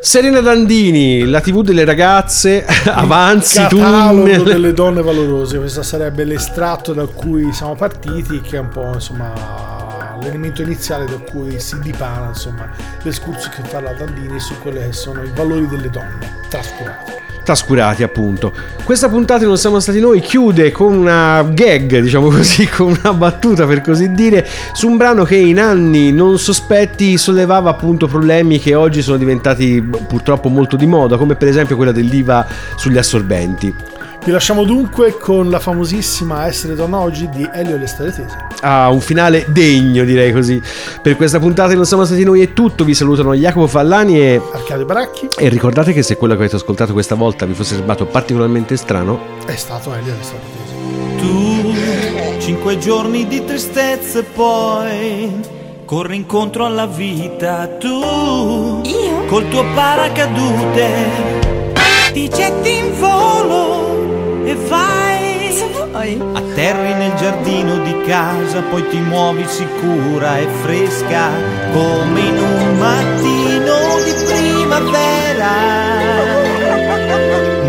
Serena 0.00 0.40
Dandini, 0.40 1.24
la 1.24 1.40
tv 1.40 1.62
delle 1.62 1.84
ragazze, 1.84 2.66
avanzi 2.90 3.60
catalogo 3.60 4.22
tunnel. 4.22 4.42
delle 4.42 4.72
donne 4.72 5.02
valorose, 5.02 5.58
questo 5.58 5.84
sarebbe 5.84 6.24
l'estratto 6.24 6.94
da 6.94 7.06
cui 7.06 7.52
siamo 7.52 7.76
partiti, 7.76 8.40
che 8.40 8.56
è 8.56 8.58
un 8.58 8.70
po' 8.70 8.90
insomma 8.92 9.75
l'elemento 10.26 10.62
iniziale 10.62 11.04
da 11.06 11.18
cui 11.18 11.58
si 11.60 11.78
dipana 11.80 12.28
insomma 12.28 12.68
l'escurso 13.02 13.48
che 13.48 13.62
fa 13.62 13.80
la 13.80 13.92
Dandini 13.92 14.38
su 14.40 14.58
quelli 14.60 14.80
che 14.80 14.92
sono 14.92 15.22
i 15.22 15.30
valori 15.34 15.66
delle 15.68 15.88
donne 15.88 16.44
trascurati. 16.48 17.12
trascurati 17.44 18.02
appunto. 18.02 18.52
Questa 18.82 19.08
puntata 19.08 19.44
non 19.46 19.56
siamo 19.56 19.78
stati 19.78 20.00
noi 20.00 20.20
chiude 20.20 20.72
con 20.72 20.92
una 20.92 21.42
gag, 21.44 22.00
diciamo 22.00 22.28
così, 22.28 22.66
con 22.68 22.96
una 23.00 23.14
battuta 23.14 23.66
per 23.66 23.80
così 23.82 24.12
dire, 24.12 24.46
su 24.72 24.88
un 24.88 24.96
brano 24.96 25.22
che 25.22 25.36
in 25.36 25.60
anni 25.60 26.12
non 26.12 26.38
sospetti 26.38 27.16
sollevava 27.16 27.70
appunto 27.70 28.08
problemi 28.08 28.58
che 28.58 28.74
oggi 28.74 29.02
sono 29.02 29.16
diventati 29.16 29.80
purtroppo 29.80 30.48
molto 30.48 30.76
di 30.76 30.86
moda, 30.86 31.16
come 31.16 31.36
per 31.36 31.48
esempio 31.48 31.76
quella 31.76 31.92
dell'IVA 31.92 32.46
sugli 32.74 32.98
assorbenti. 32.98 33.95
Vi 34.26 34.32
lasciamo 34.32 34.64
dunque 34.64 35.16
con 35.16 35.50
la 35.50 35.60
famosissima 35.60 36.48
Essere 36.48 36.74
donna 36.74 36.98
oggi 36.98 37.28
di 37.28 37.48
Elio 37.54 37.76
e 37.76 37.78
le 37.78 37.86
storie 37.86 38.10
tese. 38.10 38.36
Ah, 38.60 38.90
un 38.90 38.98
finale 38.98 39.46
degno 39.50 40.02
direi 40.02 40.32
così. 40.32 40.60
Per 41.00 41.14
questa 41.14 41.38
puntata 41.38 41.72
non 41.74 41.86
siamo 41.86 42.04
stati 42.04 42.24
noi 42.24 42.40
è 42.42 42.52
tutto, 42.52 42.82
vi 42.82 42.92
salutano 42.92 43.34
Jacopo 43.34 43.68
Fallani 43.68 44.18
e... 44.18 44.42
Arcadio 44.52 44.84
Baracchi 44.84 45.28
E 45.36 45.48
ricordate 45.48 45.92
che 45.92 46.02
se 46.02 46.16
quello 46.16 46.34
che 46.34 46.40
avete 46.40 46.56
ascoltato 46.56 46.92
questa 46.92 47.14
volta 47.14 47.46
vi 47.46 47.54
fosse 47.54 47.76
sembrato 47.76 48.04
particolarmente 48.06 48.76
strano, 48.76 49.20
è 49.46 49.54
stato 49.54 49.94
Elio 49.94 50.12
e 50.12 50.16
le 50.16 50.22
storie 50.24 50.46
tese. 50.56 50.74
Tu, 51.20 52.40
cinque 52.40 52.78
giorni 52.78 53.28
di 53.28 53.44
tristezza 53.44 54.18
e 54.18 54.22
poi 54.24 55.40
corri 55.84 56.16
incontro 56.16 56.66
alla 56.66 56.86
vita. 56.86 57.68
Tu, 57.78 57.86
Io? 58.82 59.24
col 59.26 59.48
tuo 59.50 59.64
paracadute, 59.72 60.88
ti 62.12 62.28
getti 62.28 62.76
in 62.76 62.92
volo. 62.98 63.75
Vuoi? 66.06 66.20
Atterri 66.34 66.94
nel 66.94 67.14
giardino 67.14 67.78
di 67.78 68.00
casa, 68.06 68.60
poi 68.62 68.86
ti 68.88 68.98
muovi 68.98 69.44
sicura 69.48 70.38
e 70.38 70.46
fresca, 70.62 71.30
come 71.72 72.20
in 72.20 72.38
un 72.38 72.78
mattino 72.78 73.74
di 74.04 74.14
primavera. 74.24 75.54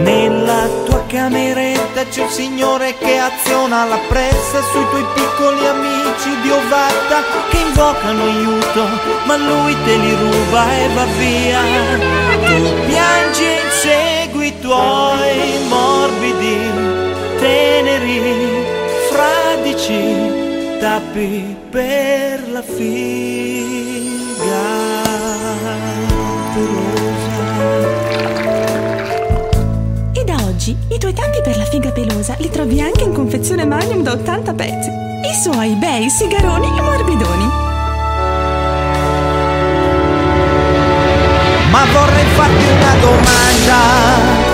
Nella 0.01 0.67
tua 0.85 1.03
cameretta 1.07 2.05
c'è 2.09 2.23
il 2.23 2.29
signore 2.29 2.95
che 2.99 3.17
aziona 3.17 3.85
la 3.85 3.99
pressa 4.07 4.61
sui 4.71 4.85
tuoi 4.89 5.05
piccoli 5.15 5.65
amici 5.65 6.29
di 6.41 6.51
Ovatta 6.51 7.23
che 7.49 7.57
invocano 7.57 8.23
aiuto, 8.23 8.87
ma 9.25 9.35
lui 9.35 9.75
te 9.83 9.97
li 9.97 10.15
ruba 10.15 10.63
e 10.77 10.87
va 10.93 11.05
via. 11.17 11.61
Tu 12.45 12.85
piangi 12.85 13.43
e 13.43 13.61
insegui 13.65 14.47
i 14.47 14.59
tuoi 14.61 15.65
morbidi, 15.67 16.66
teneri, 17.97 18.63
fradici, 19.09 20.79
tappi 20.79 21.57
per 21.69 22.49
la 22.49 22.61
figa. 22.61 23.85
E 30.13 30.23
da 30.23 30.35
oggi 30.45 30.77
i 30.89 30.97
tuoi 30.97 31.13
tappi 31.13 31.41
per 31.43 31.57
la 31.57 31.65
figa 31.65 31.91
pelosa 31.91 32.35
li 32.37 32.49
trovi 32.49 32.81
anche 32.81 33.03
in 33.03 33.13
confezione 33.13 33.65
Magnum 33.65 34.03
da 34.03 34.11
80 34.13 34.53
pezzi. 34.53 34.89
I 34.89 35.33
suoi 35.41 35.73
bei 35.75 36.09
sigaroni 36.09 36.67
e 36.67 36.81
morbidoni. 36.81 37.45
Ma 41.71 41.85
vorrei 41.91 42.25
farti 42.35 42.65
una 42.65 42.95
domanda 43.01 44.46